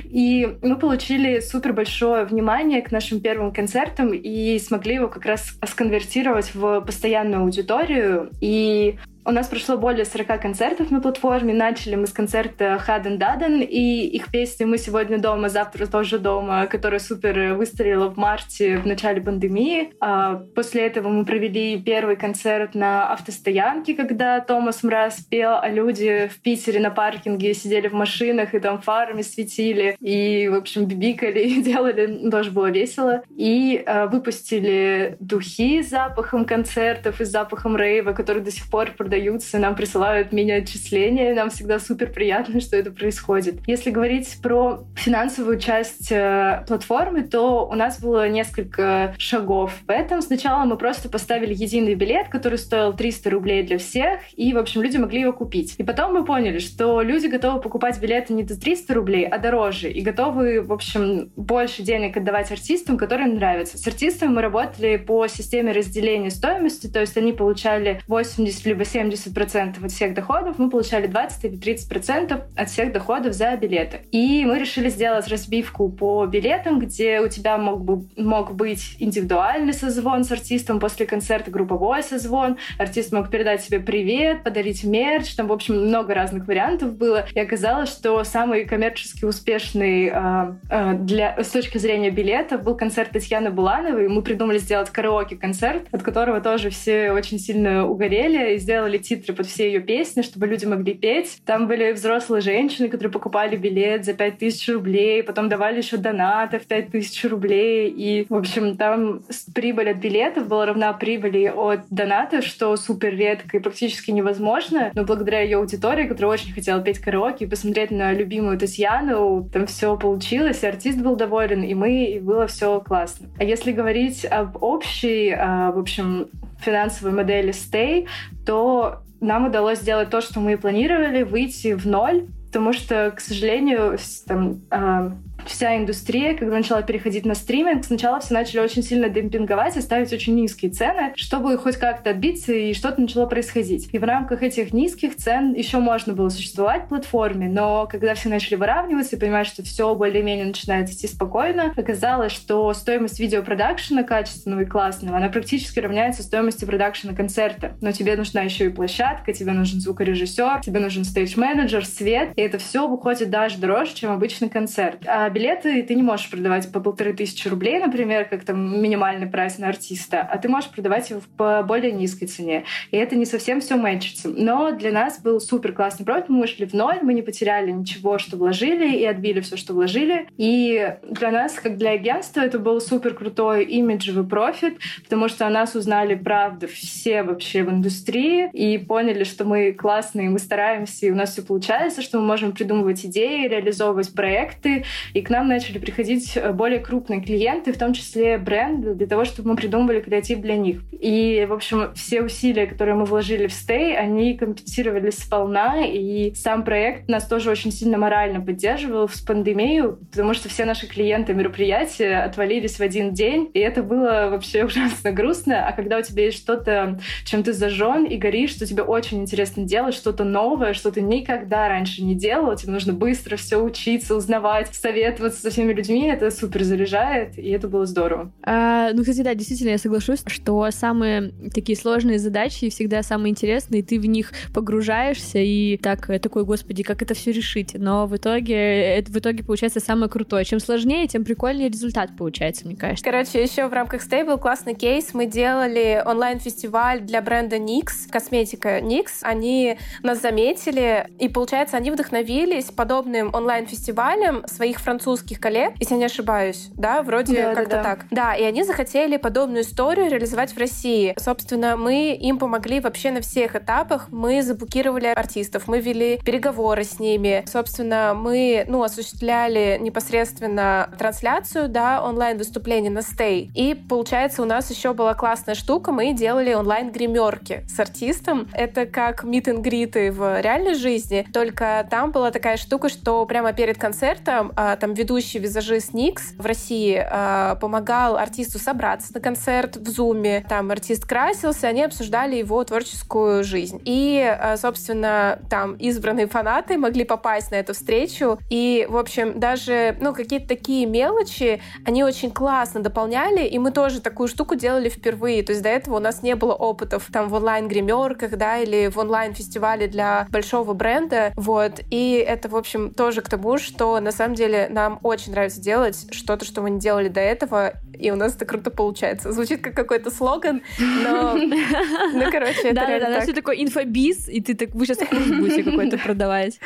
И 0.05 0.57
мы 0.63 0.77
получили 0.77 1.41
супер 1.41 1.73
большое 1.73 2.25
внимание 2.25 2.83
к 2.83 2.91
нашим 2.91 3.21
первым 3.21 3.53
концертам 3.53 4.13
и 4.13 4.59
смогли 4.59 4.95
его 4.95 5.09
как 5.09 5.27
раз 5.27 5.59
сконвертировать 5.67 6.55
в 6.55 6.81
постоянную 6.81 7.43
аудиторию. 7.43 8.31
И 8.41 8.88
que 8.97 9.18
у 9.29 9.31
нас 9.31 9.47
прошло 9.47 9.77
более 9.77 10.07
40 10.07 10.41
концертов 10.41 10.91
на 10.91 11.03
платформе. 11.03 11.53
Начали 11.53 11.97
мы 11.97 12.07
с 12.07 12.13
концерта 12.15 12.79
Хаден 12.79 13.19
Даден 13.19 13.61
и 13.61 14.07
их 14.07 14.31
песни 14.31 14.65
«Мы 14.65 14.79
сегодня 14.79 15.19
дома, 15.19 15.51
завтра 15.51 15.85
тоже 15.85 16.19
дома», 16.19 16.67
которая 16.67 16.99
супер 16.99 17.53
выстрелила 17.53 18.09
в 18.09 18.17
марте 18.17 18.79
в 18.79 18.87
начале 18.87 19.21
пандемии. 19.21 19.93
А 20.01 20.37
после 20.55 20.87
этого 20.87 21.11
мы 21.11 21.27
провели 21.27 21.79
первый 21.79 22.17
концерт 22.17 22.75
на 22.75 23.13
автостоянке, 23.13 23.95
когда 23.95 24.41
Томас 24.41 24.83
Мраз 24.83 25.21
пел, 25.21 25.59
а 25.61 25.69
люди 25.69 26.31
в 26.35 26.41
Питере 26.41 26.81
на 26.81 26.91
паркинге 26.91 27.53
сидели 27.53 27.89
в 27.89 27.93
машинах 27.93 28.55
и 28.55 28.61
там 28.61 28.81
фарами 28.81 29.21
светили 29.21 29.95
и, 30.01 30.49
в 30.49 30.55
общем, 30.55 30.87
бибикали 30.87 31.41
и 31.49 31.63
делали. 31.63 32.31
Тоже 32.31 32.51
было 32.51 32.71
весело. 32.71 33.23
И 33.37 33.83
э, 33.85 34.07
выпустили 34.07 35.19
духи 35.21 35.83
с 35.83 35.91
запахом 35.91 36.47
концертов 36.47 37.21
и 37.21 37.27
с 37.27 37.29
запахом 37.29 37.77
рейва, 37.77 38.13
которые 38.15 38.43
до 38.43 38.51
сих 38.51 38.71
пор 38.71 38.93
продаются 38.93 39.18
продаются, 39.19 39.59
нам 39.59 39.75
присылают 39.75 40.33
мини-отчисления, 40.33 41.35
нам 41.35 41.51
всегда 41.51 41.81
супер 41.81 42.11
приятно, 42.11 42.61
что 42.61 42.77
это 42.77 42.93
происходит. 42.93 43.57
Если 43.67 43.91
говорить 43.91 44.39
про 44.43 44.85
финансовую 44.95 45.59
часть 45.59 46.13
э, 46.13 46.65
платформы, 46.69 47.23
то 47.23 47.67
у 47.67 47.75
нас 47.75 48.01
было 48.01 48.29
несколько 48.29 49.15
шагов 49.19 49.73
в 49.87 49.91
этом. 49.91 50.23
Сначала 50.23 50.65
мы 50.65 50.77
просто 50.77 51.09
поставили 51.09 51.53
единый 51.53 51.95
билет, 51.95 52.29
который 52.29 52.59
стоил 52.59 52.93
300 52.93 53.31
рублей 53.31 53.63
для 53.65 53.79
всех, 53.79 54.21
и, 54.37 54.53
в 54.53 54.59
общем, 54.59 54.83
люди 54.83 54.97
могли 54.99 55.23
его 55.23 55.33
купить. 55.33 55.75
И 55.79 55.83
потом 55.83 56.15
мы 56.15 56.25
поняли, 56.25 56.59
что 56.59 57.03
люди 57.03 57.27
готовы 57.27 57.61
покупать 57.61 58.01
билеты 58.01 58.33
не 58.35 58.45
за 58.45 58.61
300 58.61 58.95
рублей, 58.95 59.27
а 59.27 59.39
дороже, 59.39 59.91
и 59.91 60.01
готовы, 60.01 60.63
в 60.63 60.73
общем, 60.73 61.33
больше 61.35 61.83
денег 61.83 62.17
отдавать 62.17 62.53
артистам, 62.53 62.97
которым 62.97 63.35
нравится. 63.35 63.79
С 63.79 63.87
артистами 63.87 64.31
мы 64.31 64.43
работали 64.43 64.97
по 64.97 65.27
системе 65.27 65.73
разделения 65.73 66.31
стоимости, 66.31 66.87
то 66.87 67.01
есть 67.01 67.17
они 67.17 67.33
получали 67.33 68.01
80 68.07 68.65
либо 68.67 68.85
70 68.85 68.98
процентов 69.35 69.85
от 69.85 69.93
всех 69.93 70.15
доходов, 70.15 70.59
мы 70.59 70.71
получали 70.71 71.07
20 71.07 71.45
или 71.45 71.57
30 71.57 71.89
процентов 71.89 72.41
от 72.57 72.71
всех 72.71 72.93
доходов 72.93 73.35
за 73.35 73.57
билеты. 73.57 74.01
И 74.11 74.45
мы 74.45 74.59
решили 74.59 74.89
сделать 74.89 75.29
разбивку 75.29 75.89
по 75.89 76.27
билетам, 76.27 76.79
где 76.79 77.21
у 77.21 77.29
тебя 77.29 77.59
мог, 77.59 77.85
бы, 77.85 78.05
мог 78.17 78.55
быть 78.55 78.97
индивидуальный 78.99 79.73
созвон 79.73 80.25
с 80.25 80.33
артистом 80.33 80.81
после 80.81 81.07
концерта, 81.07 81.51
групповой 81.51 82.03
созвон, 82.03 82.57
артист 82.79 83.13
мог 83.13 83.31
передать 83.31 83.63
себе 83.63 83.81
привет, 83.81 84.43
подарить 84.43 84.85
мерч, 84.85 85.35
там, 85.35 85.49
в 85.49 85.53
общем, 85.53 85.87
много 85.87 86.15
разных 86.15 86.47
вариантов 86.47 86.97
было. 86.97 87.27
И 87.35 87.41
оказалось, 87.41 87.91
что 87.91 88.23
самый 88.25 88.65
коммерчески 88.65 89.25
успешный 89.25 90.11
э, 90.13 90.55
э, 90.71 90.95
для, 90.95 91.43
с 91.43 91.49
точки 91.49 91.79
зрения 91.79 92.11
билетов 92.11 92.63
был 92.63 92.77
концерт 92.77 93.11
Татьяны 93.11 93.51
Булановой. 93.51 94.09
Мы 94.09 94.23
придумали 94.23 94.59
сделать 94.59 94.91
караоке-концерт, 94.91 95.87
от 95.93 96.03
которого 96.03 96.41
тоже 96.41 96.71
все 96.71 97.13
очень 97.13 97.39
сильно 97.39 97.87
угорели 97.87 98.55
и 98.55 98.59
сделали 98.59 98.88
титры 98.97 99.35
под 99.35 99.47
все 99.47 99.67
ее 99.67 99.81
песни, 99.81 100.23
чтобы 100.23 100.47
люди 100.47 100.65
могли 100.65 100.95
петь. 100.95 101.41
Там 101.45 101.69
были 101.69 101.93
взрослые 101.93 102.41
женщины, 102.41 102.89
которые 102.89 103.13
покупали 103.13 103.57
билет 103.57 104.05
за 104.05 104.15
5000 104.15 104.69
рублей, 104.71 105.23
потом 105.23 105.49
давали 105.49 105.79
еще 105.79 105.99
донаты 105.99 106.59
в 106.59 106.67
5000 106.67 107.25
рублей. 107.27 107.91
И, 107.91 108.27
в 108.29 108.35
общем, 108.35 108.77
там 108.77 109.23
прибыль 109.55 109.91
от 109.91 109.99
билетов 109.99 110.49
была 110.49 110.67
равна 110.67 110.93
прибыли 110.93 111.53
от 111.55 111.81
донатов, 111.91 112.45
что 112.45 112.75
супер 112.77 113.15
редко 113.15 113.57
и 113.57 113.61
практически 113.61 114.11
невозможно. 114.11 114.91
Но 114.95 115.05
благодаря 115.05 115.43
ее 115.43 115.59
аудитории, 115.59 116.07
которая 116.07 116.33
очень 116.33 116.53
хотела 116.53 116.81
петь 116.81 116.99
караоке 116.99 117.45
и 117.45 117.49
посмотреть 117.49 117.91
на 117.91 118.13
любимую 118.13 118.59
Татьяну, 118.59 119.49
там 119.53 119.67
все 119.67 119.97
получилось, 119.97 120.63
и 120.63 120.67
артист 120.67 120.99
был 120.99 121.17
доволен, 121.17 121.63
и 121.63 121.75
мы, 121.75 122.05
и 122.05 122.21
было 122.21 122.47
все 122.47 122.81
классно. 122.81 123.29
А 123.39 123.45
если 123.45 123.73
говорить 123.73 124.25
об 124.25 124.63
общей, 124.63 125.31
а, 125.31 125.73
в 125.73 125.79
общем, 125.79 126.29
финансовой 126.61 127.13
модели 127.13 127.51
Stay, 127.51 128.07
то 128.49 129.03
нам 129.21 129.49
удалось 129.49 129.81
сделать 129.81 130.09
то, 130.09 130.23
что 130.23 130.41
мы 130.41 130.55
и 130.55 130.57
планировали, 130.57 131.23
выйти 131.23 131.75
в 131.75 131.87
ноль, 131.87 132.29
потому 132.47 132.73
что, 132.73 133.13
к 133.15 133.21
сожалению, 133.21 133.99
там, 134.27 134.63
а, 134.71 135.13
вся 135.49 135.77
индустрия, 135.77 136.35
когда 136.35 136.57
начала 136.57 136.83
переходить 136.83 137.25
на 137.25 137.35
стриминг, 137.35 137.85
сначала 137.85 138.21
все 138.21 138.35
начали 138.35 138.61
очень 138.61 138.83
сильно 138.83 139.09
демпинговать 139.09 139.77
и 139.77 139.81
ставить 139.81 140.13
очень 140.13 140.35
низкие 140.35 140.71
цены, 140.71 141.13
чтобы 141.17 141.57
хоть 141.59 141.77
как-то 141.77 142.11
отбиться, 142.11 142.53
и 142.53 142.75
что-то 142.75 143.01
начало 143.01 143.27
происходить. 143.27 143.89
И 143.93 143.99
в 143.99 144.05
рамках 144.05 144.43
этих 144.43 144.73
низких 144.73 145.17
цен 145.17 145.55
еще 145.55 145.79
можно 145.79 146.13
было 146.13 146.29
существовать 146.29 146.89
платформе, 146.89 147.49
но 147.49 147.87
когда 147.91 148.15
все 148.15 148.29
начали 148.29 148.57
выравниваться 148.57 149.17
и 149.17 149.19
понимать, 149.19 149.47
что 149.47 149.63
все 149.63 149.95
более-менее 149.95 150.47
начинает 150.47 150.91
идти 150.91 151.07
спокойно, 151.07 151.73
оказалось, 151.77 152.33
что 152.33 152.73
стоимость 152.75 153.21
видеопродакшена 153.21 154.03
качественного 154.03 154.61
и 154.61 154.67
классного, 154.67 155.17
она 155.17 155.29
практически 155.29 155.81
равняется 155.81 156.23
стоимости 156.23 156.65
продакшена 156.65 157.15
концерта. 157.15 157.73
Но 157.81 157.93
тебе 157.93 158.17
нужна 158.17 158.43
еще 158.43 158.67
и 158.67 158.71
площадка, 158.71 159.33
тебе 159.33 159.53
нужен 159.53 159.81
звукорежиссер, 159.81 160.61
тебе 160.63 160.81
нужен 160.81 161.05
стейдж-менеджер, 161.05 161.85
свет, 161.85 162.31
и 162.37 162.41
это 162.41 162.59
все 162.59 162.87
выходит 162.87 163.31
даже 163.31 163.59
дороже, 163.59 163.95
чем 163.95 164.11
обычный 164.11 164.49
концерт. 164.49 165.05
А 165.07 165.29
билеты 165.39 165.83
ты 165.85 165.95
не 165.95 166.03
можешь 166.03 166.29
продавать 166.29 166.71
по 166.73 166.81
полторы 166.81 167.13
тысячи 167.13 167.47
рублей, 167.47 167.79
например, 167.79 168.25
как 168.25 168.45
там 168.45 168.83
минимальный 168.83 169.29
прайс 169.29 169.59
на 169.59 169.69
артиста, 169.69 170.21
а 170.21 170.37
ты 170.39 170.49
можешь 170.49 170.71
продавать 170.71 171.11
его 171.11 171.21
по 171.37 171.63
более 171.63 171.93
низкой 171.93 172.27
цене. 172.27 172.65
И 172.91 172.97
это 172.97 173.15
не 173.15 173.25
совсем 173.25 173.61
все 173.61 173.77
мэчится. 173.77 174.29
Но 174.29 174.73
для 174.73 174.91
нас 174.91 175.21
был 175.21 175.41
супер 175.41 175.73
классный 175.73 176.05
проект. 176.05 176.29
Мы 176.29 176.41
вышли 176.41 176.65
в 176.65 176.75
ноль, 176.75 176.99
мы 177.03 177.15
не 177.15 177.23
потеряли 177.23 177.71
ничего, 177.71 178.19
что 178.19 178.37
вложили, 178.37 178.97
и 178.97 179.05
отбили 179.05 179.41
все, 179.41 179.57
что 179.57 179.75
вложили. 179.75 180.27
И 180.37 180.97
для 181.09 181.31
нас, 181.31 181.55
как 181.55 181.77
для 181.77 181.91
агентства, 181.91 182.41
это 182.41 182.59
был 182.59 182.81
супер 182.81 183.15
крутой 183.15 183.65
имиджевый 183.65 184.27
профит, 184.27 184.79
потому 185.05 185.29
что 185.29 185.47
о 185.47 185.51
нас 185.51 185.77
узнали, 185.77 186.17
правда, 186.17 186.67
все 186.67 187.23
вообще 187.23 187.63
в 187.63 187.71
индустрии, 187.71 188.51
и 188.53 188.79
поняли, 188.79 189.23
что 189.23 189.45
мы 189.45 189.73
классные, 189.73 190.31
мы 190.31 190.41
стараемся, 190.41 191.07
и 191.07 191.11
у 191.11 191.15
нас 191.15 191.33
все 191.33 191.43
получается, 191.43 192.03
что 192.03 192.19
мы 192.19 192.27
можем 192.27 192.53
придумывать 192.53 193.05
идеи, 193.07 193.47
реализовывать 193.47 194.13
проекты, 194.13 194.85
и 195.15 195.23
к 195.29 195.31
нам 195.31 195.47
начали 195.47 195.77
приходить 195.77 196.39
э, 196.39 196.53
более 196.53 196.81
крупные 196.81 197.21
клиенты, 197.21 197.75
в 197.75 197.79
том 197.79 197.93
числе 197.93 198.39
бренды, 198.39 198.95
для 198.95 199.07
того, 199.07 199.27
чтобы 199.27 199.51
мы 199.51 199.57
придумывали 199.57 200.01
креатив 200.01 200.41
для 200.41 200.57
них. 200.57 200.81
И, 200.91 201.47
в 201.47 201.53
общем, 201.53 201.93
все 201.95 202.23
усилия, 202.23 202.67
которые 202.67 202.95
мы 202.95 203.05
вложили 203.05 203.47
в 203.47 203.51
Stay, 203.51 203.95
они 203.95 204.39
компенсировались 204.39 205.19
сполна, 205.19 205.85
и 205.85 206.33
сам 206.35 206.65
проект 206.65 207.11
нас 207.11 207.29
тоже 207.29 207.51
очень 207.51 207.71
сильно 207.73 207.99
морально 207.99 208.41
поддерживал 208.41 209.07
в 209.07 209.23
пандемию, 209.27 209.99
потому 210.11 210.33
что 210.33 210.49
все 210.49 210.65
наши 210.65 210.87
клиенты 210.87 211.35
мероприятия 211.35 212.25
отвалились 212.25 212.79
в 212.79 212.81
один 212.81 213.13
день, 213.13 213.51
и 213.53 213.59
это 213.59 213.83
было 213.83 214.29
вообще 214.31 214.65
ужасно 214.65 215.13
грустно. 215.13 215.69
А 215.69 215.73
когда 215.73 215.99
у 215.99 216.03
тебя 216.03 216.25
есть 216.25 216.39
что-то, 216.39 217.01
чем 217.27 217.43
ты 217.43 217.53
зажжен 217.53 218.07
и 218.07 218.17
горишь, 218.17 218.53
что 218.53 218.65
тебе 218.65 218.83
очень 218.83 219.21
интересно 219.21 219.65
делать, 219.65 219.95
что-то 219.95 220.25
новое, 220.25 220.73
что 220.73 220.91
ты 220.91 221.03
никогда 221.03 221.69
раньше 221.69 222.03
не 222.03 222.15
делал, 222.15 222.57
тебе 222.57 222.73
нужно 222.73 222.95
быстро 222.95 223.37
все 223.37 223.63
учиться, 223.63 224.17
узнавать, 224.17 224.75
советовать, 224.75 225.08
советоваться 225.09 225.41
со 225.41 225.51
всеми 225.51 225.73
людьми, 225.73 226.07
это 226.07 226.31
супер 226.31 226.63
заряжает, 226.65 227.39
и 227.39 227.49
это 227.51 227.69
было 227.69 227.87
здорово. 227.87 228.31
А, 228.43 228.93
ну, 228.93 229.01
кстати, 229.01 229.23
да, 229.23 229.35
действительно, 229.35 229.71
я 229.71 229.79
соглашусь, 229.79 230.23
что 230.27 230.69
самые 230.71 231.33
такие 231.55 231.77
сложные 231.77 232.19
задачи 232.19 232.69
всегда 232.69 233.03
самые 233.03 233.31
интересные, 233.31 233.83
ты 233.83 233.99
в 233.99 234.07
них 234.07 234.33
погружаешься 234.53 235.39
и 235.39 235.77
так, 235.79 236.07
такой, 236.21 236.45
господи, 236.45 236.83
как 236.83 237.03
это 237.03 237.15
все 237.15 237.33
решить. 237.33 237.75
Но 237.75 238.07
в 238.07 238.17
итоге, 238.17 238.55
это 238.55 239.11
в 239.11 239.17
итоге 239.17 239.45
получается 239.45 239.81
самое 239.81 240.11
крутое. 240.11 240.45
Чем 240.45 240.61
сложнее, 240.61 241.07
тем 241.09 241.25
прикольнее 241.25 241.69
результат 241.69 242.11
получается, 242.17 242.67
мне 242.67 242.77
кажется. 242.77 243.05
Короче, 243.05 243.43
еще 243.43 243.67
в 243.69 243.73
рамках 243.73 244.07
Stable 244.07 244.39
классный 244.39 244.75
кейс. 244.75 245.15
Мы 245.15 245.27
делали 245.27 246.03
онлайн-фестиваль 246.05 247.01
для 247.01 247.23
бренда 247.23 247.57
NYX, 247.57 248.11
косметика 248.11 248.79
NYX. 248.81 249.07
Они 249.23 249.79
нас 250.03 250.21
заметили, 250.21 251.07
и, 251.19 251.29
получается, 251.29 251.77
они 251.77 251.91
вдохновились 251.91 252.67
подобным 252.67 253.35
онлайн-фестивалем 253.35 254.47
своих 254.47 254.79
французских 254.79 254.98
французских 254.99 255.39
коллег, 255.39 255.75
если 255.79 255.95
я 255.95 255.99
не 255.99 256.05
ошибаюсь, 256.07 256.71
да, 256.75 257.03
вроде 257.03 257.35
да, 257.35 257.55
как-то 257.55 257.71
да, 257.71 257.77
да. 257.77 257.83
так. 257.83 258.07
Да, 258.11 258.35
и 258.35 258.43
они 258.43 258.65
захотели 258.65 259.17
подобную 259.17 259.63
историю 259.63 260.11
реализовать 260.11 260.53
в 260.53 260.59
России. 260.59 261.15
Собственно, 261.17 261.77
мы 261.77 262.17
им 262.21 262.39
помогли 262.39 262.81
вообще 262.81 263.13
на 263.13 263.21
всех 263.21 263.55
этапах. 263.55 264.09
Мы 264.11 264.43
заблокировали 264.43 265.07
артистов, 265.07 265.69
мы 265.69 265.81
вели 265.81 266.19
переговоры 266.25 266.83
с 266.83 266.99
ними. 266.99 267.45
Собственно, 267.47 268.13
мы, 268.17 268.65
ну, 268.67 268.83
осуществляли 268.83 269.79
непосредственно 269.81 270.91
трансляцию, 270.99 271.69
да, 271.69 272.03
онлайн-выступление 272.03 272.91
на 272.91 273.03
стей. 273.03 273.53
И, 273.55 273.75
получается, 273.75 274.43
у 274.43 274.47
нас 274.47 274.69
еще 274.71 274.95
была 274.95 275.15
классная 275.15 275.55
штука, 275.55 275.93
мы 275.93 276.13
делали 276.13 276.55
онлайн-гримерки 276.55 277.65
с 277.69 277.79
артистом. 277.79 278.49
Это 278.53 278.87
как 278.87 279.25
greet 279.25 280.11
в 280.11 280.41
реальной 280.41 280.75
жизни, 280.75 281.25
только 281.33 281.87
там 281.89 282.11
была 282.11 282.33
такая 282.33 282.57
штука, 282.57 282.89
что 282.89 283.25
прямо 283.27 283.53
перед 283.53 283.79
концертом 283.79 284.53
а, 284.57 284.77
там 284.77 284.88
ведущий 284.95 285.39
визажист 285.39 285.95
Никс 285.95 286.33
в 286.37 286.45
России 286.45 286.99
э, 286.99 287.57
помогал 287.61 288.17
артисту 288.17 288.59
собраться 288.59 289.13
на 289.15 289.21
концерт 289.21 289.77
в 289.77 289.89
Зуме. 289.89 290.45
Там 290.49 290.71
артист 290.71 291.07
красился, 291.07 291.69
они 291.69 291.83
обсуждали 291.83 292.37
его 292.37 292.63
творческую 292.65 293.45
жизнь. 293.45 293.81
И, 293.85 294.19
э, 294.21 294.57
собственно, 294.57 295.39
там 295.51 295.75
избранные 295.75 296.27
фанаты 296.27 296.79
могли 296.79 297.05
попасть 297.05 297.51
на 297.51 297.57
эту 297.57 297.75
встречу. 297.75 298.39
И, 298.51 298.87
в 298.89 298.97
общем, 298.97 299.39
даже, 299.39 299.97
ну, 300.01 300.15
какие-то 300.15 300.49
такие 300.49 300.87
мелочи, 300.87 301.61
они 301.85 302.05
очень 302.05 302.31
классно 302.31 302.81
дополняли, 302.81 303.47
и 303.47 303.59
мы 303.59 303.71
тоже 303.71 304.01
такую 304.01 304.29
штуку 304.29 304.55
делали 304.55 304.89
впервые. 304.89 305.43
То 305.43 305.53
есть 305.53 305.63
до 305.63 305.69
этого 305.69 305.97
у 305.97 306.01
нас 306.01 306.23
не 306.23 306.35
было 306.35 306.55
опытов 306.55 307.09
там 307.13 307.29
в 307.29 307.35
онлайн-гримерках, 307.35 308.37
да, 308.37 308.59
или 308.59 308.89
в 308.89 308.99
онлайн-фестивале 308.99 309.87
для 309.87 310.27
большого 310.31 310.73
бренда, 310.73 311.33
вот. 311.37 311.81
И 311.91 312.25
это, 312.27 312.49
в 312.49 312.57
общем, 312.57 312.93
тоже 312.93 313.23
к 313.23 313.29
тому, 313.29 313.59
что 313.59 313.99
на 314.01 314.13
самом 314.13 314.35
деле 314.35 314.69
нам 314.79 315.01
очень 315.03 315.33
нравится 315.33 315.61
делать 315.61 316.07
что-то, 316.13 316.45
что 316.45 316.63
мы 316.63 316.71
не 316.71 316.79
делали 316.79 317.09
до 317.09 317.21
этого, 317.21 317.75
и 317.99 318.11
у 318.11 318.17
нас 318.17 318.35
это 318.37 318.45
круто 318.45 318.71
получается. 318.71 319.33
Звучит 319.33 319.61
как 319.61 319.75
какой-то 319.75 320.11
слоган, 320.11 320.63
но, 320.79 321.35
ну, 321.35 322.31
короче, 322.31 322.69
это 322.69 322.75
Да, 322.75 322.87
да, 322.87 323.11
да, 323.11 323.21
все 323.21 323.33
такой 323.33 323.63
инфобиз, 323.63 324.29
и 324.29 324.41
ты 324.41 324.55
так, 324.55 324.75
вы 324.75 324.87
сейчас 324.87 324.99
курс 324.99 325.27
будете 325.27 325.63
какой-то 325.63 325.99
продавать. 325.99 326.59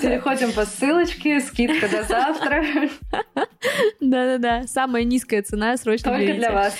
Переходим 0.00 0.52
по 0.52 0.64
ссылочке, 0.64 1.40
скидка 1.40 1.88
до 1.88 2.02
завтра. 2.04 2.64
Да-да-да, 4.00 4.66
самая 4.66 5.04
низкая 5.04 5.42
цена, 5.42 5.76
срочно 5.76 6.10
Только 6.10 6.26
берите. 6.26 6.38
для 6.38 6.52
вас. 6.52 6.76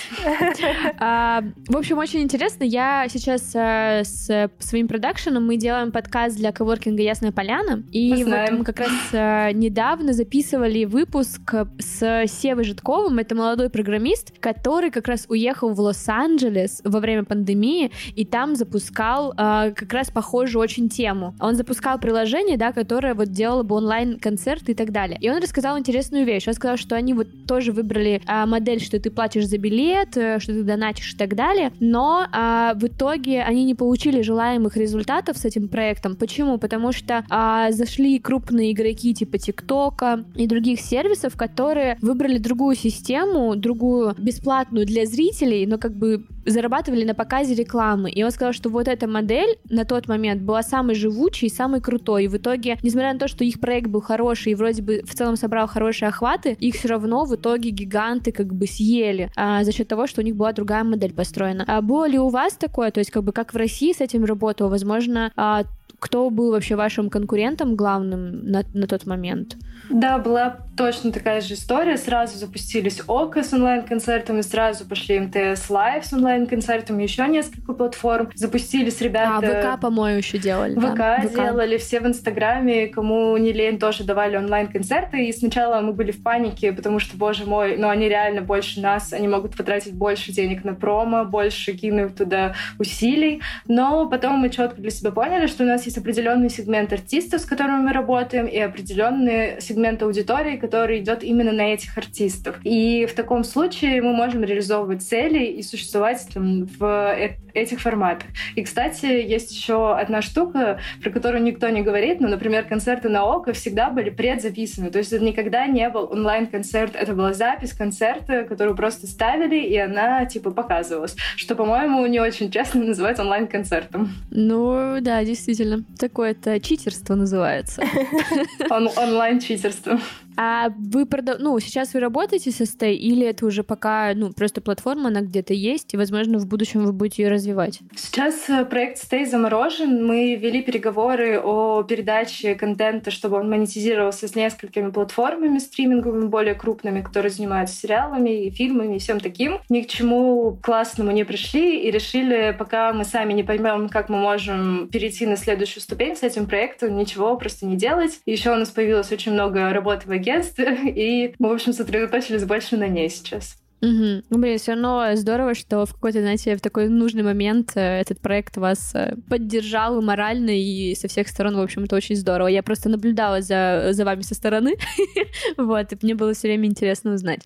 А, 0.99 1.43
в 1.69 1.77
общем, 1.77 1.99
очень 1.99 2.21
интересно. 2.21 2.65
Я 2.65 3.07
сейчас 3.09 3.53
а, 3.55 4.03
с 4.05 4.51
своим 4.59 4.89
продакшеном 4.89 5.47
мы 5.47 5.57
делаем 5.57 5.93
подкаст 5.93 6.37
для 6.37 6.53
коворкинга 6.53 7.03
Ясная 7.03 7.33
Поляна. 7.33 7.83
И 7.93 8.25
Мы 8.25 8.25
вот 8.25 8.51
мы 8.59 8.65
как 8.65 8.81
раз 8.81 8.91
а, 9.13 9.53
недавно 9.53 10.13
записывали 10.13 10.85
выпуск 10.85 11.55
с 11.79 12.27
Севой 12.27 12.65
Житковым. 12.65 13.19
Это 13.19 13.35
молодой 13.35 13.71
программист, 13.71 13.96
который 14.41 14.91
как 14.91 15.09
раз 15.09 15.27
уехал 15.29 15.71
в 15.73 15.81
Лос-Анджелес 15.81 16.83
во 16.85 17.01
время 17.01 17.25
пандемии 17.25 17.91
и 18.15 18.25
там 18.25 18.57
запускал 18.57 19.35
а, 19.37 19.71
как 19.71 19.93
раз 19.93 20.11
похожую 20.11 20.63
очень 20.63 20.89
тему. 20.89 21.35
Он 21.41 21.55
запускал 21.55 21.99
приложение, 21.99 22.57
да, 22.57 22.73
которое 22.73 23.15
вот 23.15 23.31
делало 23.31 23.63
бы 23.63 23.77
онлайн-концерты 23.77 24.73
и 24.73 24.75
так 24.75 24.93
далее. 24.93 25.19
И 25.21 25.31
он 25.31 25.43
рассказал 25.43 25.79
интересную 25.79 26.25
вещь. 26.25 26.49
Он 26.49 26.55
сказал, 26.55 26.77
что 26.77 26.97
они 26.97 27.15
вот 27.15 27.29
тоже 27.47 27.73
выбрали 27.73 28.23
а, 28.27 28.47
модель, 28.47 28.81
что 28.81 28.99
ты 29.01 29.11
платишь 29.11 29.47
за 29.47 29.59
билет, 29.59 30.17
э, 30.17 30.39
что 30.41 30.53
ты 30.53 30.63
донатишь 30.63 31.15
и 31.15 31.17
так 31.17 31.35
далее, 31.35 31.73
но 31.81 32.27
а, 32.33 32.75
в 32.75 32.85
итоге 32.87 33.43
они 33.43 33.65
не 33.65 33.75
получили 33.75 34.23
желаемых 34.23 34.77
результатов 34.77 35.39
с 35.39 35.45
этим 35.45 35.69
проектом. 35.69 36.17
Почему? 36.17 36.59
Потому 36.59 36.93
что 36.93 37.25
а, 37.31 37.71
зашли 37.73 38.19
крупные 38.19 38.73
игроки 38.73 39.15
типа 39.15 39.39
ТикТока 39.39 40.25
и 40.35 40.47
других 40.47 40.81
сервисов, 40.81 41.37
которые 41.37 41.99
выбрали 42.03 42.39
другую 42.39 42.77
систему, 42.77 43.55
другую 43.57 43.86
бесплатную 44.19 44.87
для 44.87 45.07
зрителей, 45.07 45.67
но 45.67 45.79
как 45.79 45.97
бы 45.97 46.27
зарабатывали 46.45 47.05
на 47.05 47.15
показе 47.15 47.55
рекламы. 47.55 48.11
И 48.11 48.23
он 48.23 48.31
сказал, 48.31 48.53
что 48.53 48.69
вот 48.69 48.89
эта 48.89 49.07
модель 49.07 49.59
на 49.69 49.85
тот 49.85 50.09
момент 50.09 50.43
была 50.43 50.63
самой 50.63 50.95
живучей 50.95 51.49
и 51.49 51.51
самой 51.51 51.81
крутой. 51.81 52.25
И 52.25 52.29
в 52.29 52.37
итоге, 52.37 52.79
несмотря 52.83 53.13
на 53.13 53.19
то, 53.19 53.29
что 53.29 53.45
их 53.45 53.61
проект 53.61 53.89
был 53.89 54.01
хороший 54.01 54.53
и 54.53 54.55
вроде 54.55 54.83
бы 54.83 55.03
в 55.05 55.15
целом 55.15 55.37
собрал 55.37 55.67
хорошие 55.67 56.09
охваты, 56.09 56.57
их 56.61 56.77
все 56.77 56.89
равно 56.89 57.25
в 57.25 57.35
итоге 57.35 57.71
гиганты 57.71 58.33
как 58.33 58.55
бы 58.55 58.67
съели 58.67 59.31
а, 59.37 59.65
за 59.65 59.73
счет 59.73 59.89
того, 59.89 60.07
что 60.07 60.21
у 60.21 60.25
них 60.25 60.37
была 60.37 60.53
другая 60.53 60.85
модель 60.85 61.13
построена. 61.13 61.65
А 61.67 61.83
было 61.83 62.09
ли 62.09 62.19
у 62.19 62.29
вас 62.29 62.55
такое? 62.55 62.91
То 62.91 63.01
есть 63.01 63.11
как 63.11 63.25
бы 63.25 63.33
как 63.33 63.53
в 63.53 63.57
России 63.57 63.93
с 63.93 64.01
этим 64.01 64.25
работало? 64.25 64.69
Возможно, 64.69 65.33
а, 65.37 65.65
кто 65.99 66.31
был 66.31 66.51
вообще 66.51 66.77
вашим 66.77 67.11
конкурентом 67.11 67.75
главным 67.75 68.51
на, 68.51 68.65
на 68.75 68.87
тот 68.87 69.07
момент? 69.07 69.57
Да, 69.91 70.19
была 70.19 70.59
точно 70.77 71.13
такая 71.13 71.41
же 71.41 71.55
история. 71.55 71.97
Сразу 71.97 72.39
запустились 72.39 73.01
ОКО 73.07 73.43
с 73.43 73.53
онлайн-концертами, 73.53 74.41
сразу 74.43 74.85
пошли 74.85 75.19
МТС 75.21 75.71
Лайв 75.71 76.05
с 76.05 76.13
онлайн-концертами, 76.13 77.03
еще 77.03 77.27
несколько 77.29 77.73
платформ. 77.73 78.31
Запустились 78.35 79.01
А, 79.01 79.05
ребята... 79.05 79.73
ВК, 79.75 79.81
по-моему, 79.81 80.19
еще 80.19 80.39
делали. 80.39 80.75
да? 80.75 81.21
ВК 81.23 81.33
делали, 81.35 81.79
все 81.79 82.01
в 82.01 82.07
Инстаграме, 82.07 82.89
кому 82.89 83.37
не 83.37 83.53
лень, 83.53 83.79
тоже 83.79 84.05
давали 84.05 84.37
онлайн-концерты. 84.37 85.27
И 85.27 85.33
сначала 85.33 85.81
мы 85.81 85.93
были 85.93 86.11
в 86.11 86.23
панике, 86.23 86.73
потому 86.73 86.99
что, 86.99 87.17
боже 87.17 87.47
мой, 87.47 87.77
ну 87.77 87.89
они 87.89 88.09
реально 88.09 88.43
больше 88.43 88.81
нас, 88.81 89.13
они 89.13 89.29
могут 89.29 89.57
потратить 89.57 89.95
больше 89.95 90.33
денег 90.33 90.65
на 90.65 90.75
промо, 90.75 91.25
больше 91.25 91.73
кинуть 91.73 92.17
туда 92.17 92.55
усилий. 92.79 93.41
Но 93.69 94.09
потом 94.09 94.39
мы 94.39 94.51
четко 94.51 94.81
для 94.81 94.91
себя 94.91 95.11
поняли, 95.11 95.47
что 95.47 95.65
у 95.65 95.67
нас 95.67 95.86
есть 95.87 95.99
определенный 95.99 96.51
сегмент 96.51 96.93
артистов, 96.93 97.41
с 97.41 97.45
которыми 97.45 97.83
мы 97.83 97.93
работаем, 97.93 98.47
и 98.47 98.59
определенный 98.59 99.61
сегмент 99.61 100.03
аудитории, 100.03 100.57
который 100.57 100.99
идет 101.01 101.23
именно 101.23 101.53
на 101.53 101.73
этих 101.75 101.97
артистов. 101.97 102.57
И 102.65 103.07
в 103.07 103.15
таком 103.15 103.45
случае 103.45 104.03
мы 104.03 104.13
можем 104.13 104.45
реализовывать 104.45 105.03
цели 105.03 105.45
и 105.47 105.63
существовать 105.63 106.27
там, 106.33 106.67
в 106.79 106.85
э- 106.85 107.37
этих 107.57 107.81
форматах. 107.81 108.29
И, 108.55 108.63
кстати, 108.63 109.07
есть 109.07 109.51
еще 109.51 109.97
одна 109.97 110.23
штука, 110.23 110.79
про 111.03 111.11
которую 111.11 111.43
никто 111.43 111.69
не 111.69 111.83
говорит, 111.83 112.21
но, 112.21 112.29
например, 112.29 112.65
концерты 112.65 113.09
на 113.09 113.25
ОКО 113.25 113.53
всегда 113.55 113.91
были 113.91 114.11
предзаписаны. 114.11 114.91
То 114.91 114.99
есть 114.99 115.13
это 115.13 115.25
никогда 115.25 115.67
не 115.67 115.89
был 115.89 116.09
онлайн-концерт, 116.11 116.95
это 116.95 117.15
была 117.15 117.33
запись 117.33 117.73
концерта, 117.73 118.45
которую 118.45 118.77
просто 118.77 119.07
ставили, 119.07 119.57
и 119.57 119.77
она, 119.77 120.27
типа, 120.27 120.51
показывалась. 120.51 121.17
Что, 121.37 121.55
по-моему, 121.55 122.05
не 122.07 122.21
очень 122.21 122.51
честно 122.51 122.85
называть 122.85 123.19
онлайн-концертом. 123.19 124.11
Ну, 124.31 124.99
да, 125.01 125.25
действительно. 125.25 125.76
Такое-то 125.99 126.59
читерство 126.61 127.15
называется. 127.15 127.83
Он- 128.71 128.91
онлайн-читерство. 128.97 130.01
А 130.37 130.69
вы 130.77 131.07
прода... 131.07 131.37
ну, 131.39 131.59
сейчас 131.61 131.95
вы 131.95 132.01
работаете 132.01 132.51
со 132.51 132.65
Stay, 132.65 132.95
или 132.95 133.27
это 133.27 133.47
уже 133.47 133.63
пока, 133.63 134.13
ну, 134.15 134.33
просто 134.33 134.61
платформа, 134.61 135.09
она 135.09 135.21
где-то 135.21 135.55
есть, 135.55 135.95
и, 135.95 135.97
возможно, 135.97 136.39
в 136.39 136.47
будущем 136.47 136.85
вы 136.85 136.93
будете 136.93 137.23
ее 137.23 137.31
развивать? 137.31 137.81
Сейчас 137.97 138.49
э, 138.49 138.65
проект 138.65 139.03
Stay 139.03 139.27
заморожен. 139.27 140.05
Мы 140.07 140.35
вели 140.37 140.63
переговоры 140.63 141.41
о 141.41 141.83
передаче 141.83 142.55
контента, 142.55 143.11
чтобы 143.11 143.39
он 143.39 143.49
монетизировался 143.49 144.29
с 144.29 144.35
несколькими 144.35 144.91
платформами 144.91 145.59
стриминговыми, 145.59 146.27
более 146.27 146.55
крупными, 146.55 147.01
которые 147.01 147.31
занимаются 147.31 147.77
сериалами 147.77 148.47
и 148.47 148.51
фильмами 148.51 148.97
и 148.97 148.99
всем 148.99 149.21
таким. 149.21 149.59
Ни 149.69 149.83
к 149.83 149.89
чему 149.89 150.59
классному 150.63 151.13
не 151.13 151.25
пришли 151.25 151.83
и 151.83 151.91
решили, 151.91 152.55
пока 152.59 152.93
мы 152.93 153.05
сами 153.05 153.33
не 153.33 153.43
поймем, 153.43 153.89
как 153.89 154.09
мы 154.09 154.19
можем 154.19 154.89
перейти 154.89 155.27
на 155.27 155.37
следующую 155.37 155.83
ступень 155.83 156.17
с 156.17 156.23
этим 156.23 156.47
проектом, 156.47 156.97
ничего 156.97 157.37
просто 157.37 157.67
не 157.67 157.77
делать. 157.77 158.21
Еще 158.27 158.53
у 158.53 158.57
нас 158.57 158.71
появилось 158.71 159.13
очень 159.13 159.33
много 159.33 159.73
работы 159.73 160.07
в 160.07 160.11
агентстве, 160.27 160.77
и 160.95 161.35
мы, 161.39 161.49
в 161.51 161.53
общем, 161.53 161.73
сосредоточились 161.73 162.45
больше 162.45 162.77
на 162.77 162.89
ней 162.89 163.09
сейчас. 163.09 163.57
Угу. 163.83 164.23
Ну, 164.31 164.39
блин, 164.39 164.59
все 164.59 164.73
равно 164.73 165.11
здорово, 165.15 165.55
что 165.55 165.85
в 165.85 165.93
какой-то, 165.93 166.21
знаете, 166.21 166.57
в 166.57 166.63
такой 166.63 166.89
нужный 166.89 167.23
момент 167.23 167.73
э, 167.75 168.01
этот 168.01 168.21
проект 168.21 168.57
вас 168.57 168.95
э, 168.95 169.17
поддержал 169.29 170.01
и 170.01 170.05
морально, 170.05 170.51
и 170.51 170.95
со 170.95 171.09
всех 171.09 171.29
сторон, 171.29 171.57
в 171.57 171.61
общем, 171.61 171.85
это 171.85 171.95
очень 171.95 172.17
здорово. 172.17 172.49
Я 172.49 172.63
просто 172.63 172.89
наблюдала 172.89 173.43
за, 173.43 173.89
за 173.91 174.05
вами 174.05 174.23
со 174.23 174.35
стороны, 174.35 174.77
вот, 175.59 175.93
и 175.93 175.99
мне 176.01 176.15
было 176.15 176.33
все 176.33 176.49
время 176.49 176.67
интересно 176.67 177.13
узнать. 177.13 177.43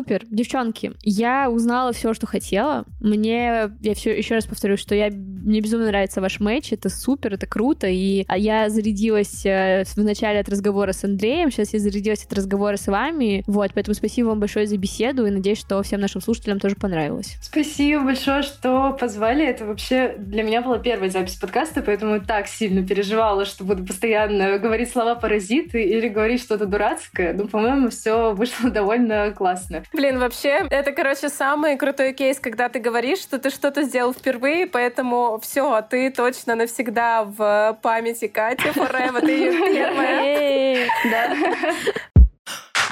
Супер, 0.00 0.24
девчонки, 0.30 0.92
я 1.02 1.50
узнала 1.50 1.92
все, 1.92 2.14
что 2.14 2.26
хотела. 2.26 2.86
Мне, 3.00 3.70
я 3.82 3.94
все 3.94 4.16
еще 4.16 4.36
раз 4.36 4.46
повторю, 4.46 4.78
что 4.78 4.94
я, 4.94 5.10
мне 5.10 5.60
безумно 5.60 5.88
нравится 5.88 6.22
ваш 6.22 6.40
матч, 6.40 6.72
это 6.72 6.88
супер, 6.88 7.34
это 7.34 7.46
круто, 7.46 7.86
и 7.86 8.24
а 8.26 8.38
я 8.38 8.70
зарядилась 8.70 9.44
э, 9.44 9.84
в 9.84 9.98
начале 9.98 10.40
от 10.40 10.48
разговора 10.48 10.92
с 10.92 11.04
Андреем, 11.04 11.50
сейчас 11.50 11.74
я 11.74 11.80
зарядилась 11.80 12.24
от 12.24 12.32
разговора 12.32 12.78
с 12.78 12.86
вами, 12.86 13.44
вот, 13.46 13.72
поэтому 13.74 13.94
спасибо 13.94 14.28
вам 14.28 14.40
большое 14.40 14.66
за 14.66 14.78
беседу, 14.78 15.26
и 15.26 15.30
надеюсь, 15.30 15.60
что 15.60 15.82
всем 15.82 16.00
нашим 16.00 16.22
слушателям 16.22 16.60
тоже 16.60 16.76
понравилось. 16.76 17.36
Спасибо 17.42 18.04
большое, 18.04 18.40
что 18.42 18.96
позвали. 18.98 19.44
Это 19.44 19.66
вообще 19.66 20.14
для 20.16 20.44
меня 20.44 20.62
была 20.62 20.78
первая 20.78 21.10
запись 21.10 21.34
подкаста, 21.34 21.82
поэтому 21.82 22.22
так 22.22 22.46
сильно 22.48 22.86
переживала, 22.86 23.44
что 23.44 23.64
буду 23.64 23.84
постоянно 23.84 24.58
говорить 24.58 24.90
слова 24.90 25.14
паразиты 25.14 25.82
или 25.82 26.08
говорить 26.08 26.40
что-то 26.40 26.64
дурацкое. 26.64 27.34
Ну, 27.34 27.48
по-моему, 27.48 27.90
все 27.90 28.32
вышло 28.32 28.70
довольно 28.70 29.30
классно. 29.32 29.82
Блин, 29.92 30.20
вообще, 30.20 30.66
это, 30.70 30.92
короче, 30.92 31.28
самый 31.28 31.76
крутой 31.76 32.12
кейс, 32.12 32.38
когда 32.38 32.68
ты 32.68 32.78
говоришь, 32.78 33.18
что 33.18 33.38
ты 33.38 33.50
что-то 33.50 33.82
сделал 33.82 34.12
впервые, 34.14 34.66
поэтому 34.66 35.40
все, 35.42 35.82
ты 35.82 36.10
точно 36.10 36.54
навсегда 36.54 37.24
в 37.24 37.78
памяти 37.82 38.28
Кати 38.28 38.68
Forever, 38.68 39.20
ты 39.20 39.30
ее 39.32 39.52
первая. 39.52 40.88
Да. 41.10 41.36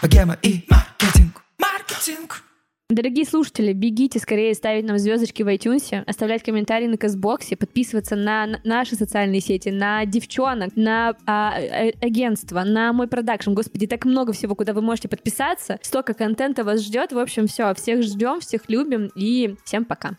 Богема 0.02 0.36
и 0.42 0.64
маркетинг. 0.68 1.42
Маркетинг. 1.58 2.42
Дорогие 2.90 3.26
слушатели, 3.26 3.74
бегите 3.74 4.18
скорее 4.18 4.54
ставить 4.54 4.86
нам 4.86 4.96
звездочки 4.96 5.42
в 5.42 5.48
iTunes, 5.48 6.04
оставлять 6.06 6.42
комментарии 6.42 6.86
на 6.86 6.96
Казбоксе, 6.96 7.54
подписываться 7.54 8.16
на 8.16 8.60
наши 8.64 8.94
социальные 8.94 9.42
сети, 9.42 9.68
на 9.68 10.06
девчонок, 10.06 10.74
на 10.74 11.14
а, 11.26 11.60
э, 11.60 11.92
агентство, 12.00 12.62
на 12.64 12.94
мой 12.94 13.06
продакшн. 13.06 13.52
Господи, 13.52 13.86
так 13.86 14.06
много 14.06 14.32
всего, 14.32 14.54
куда 14.54 14.72
вы 14.72 14.80
можете 14.80 15.10
подписаться. 15.10 15.78
Столько 15.82 16.14
контента 16.14 16.64
вас 16.64 16.80
ждет. 16.80 17.12
В 17.12 17.18
общем, 17.18 17.46
все, 17.46 17.74
всех 17.74 18.02
ждем, 18.02 18.40
всех 18.40 18.70
любим 18.70 19.10
и 19.14 19.54
всем 19.66 19.84
пока. 19.84 20.16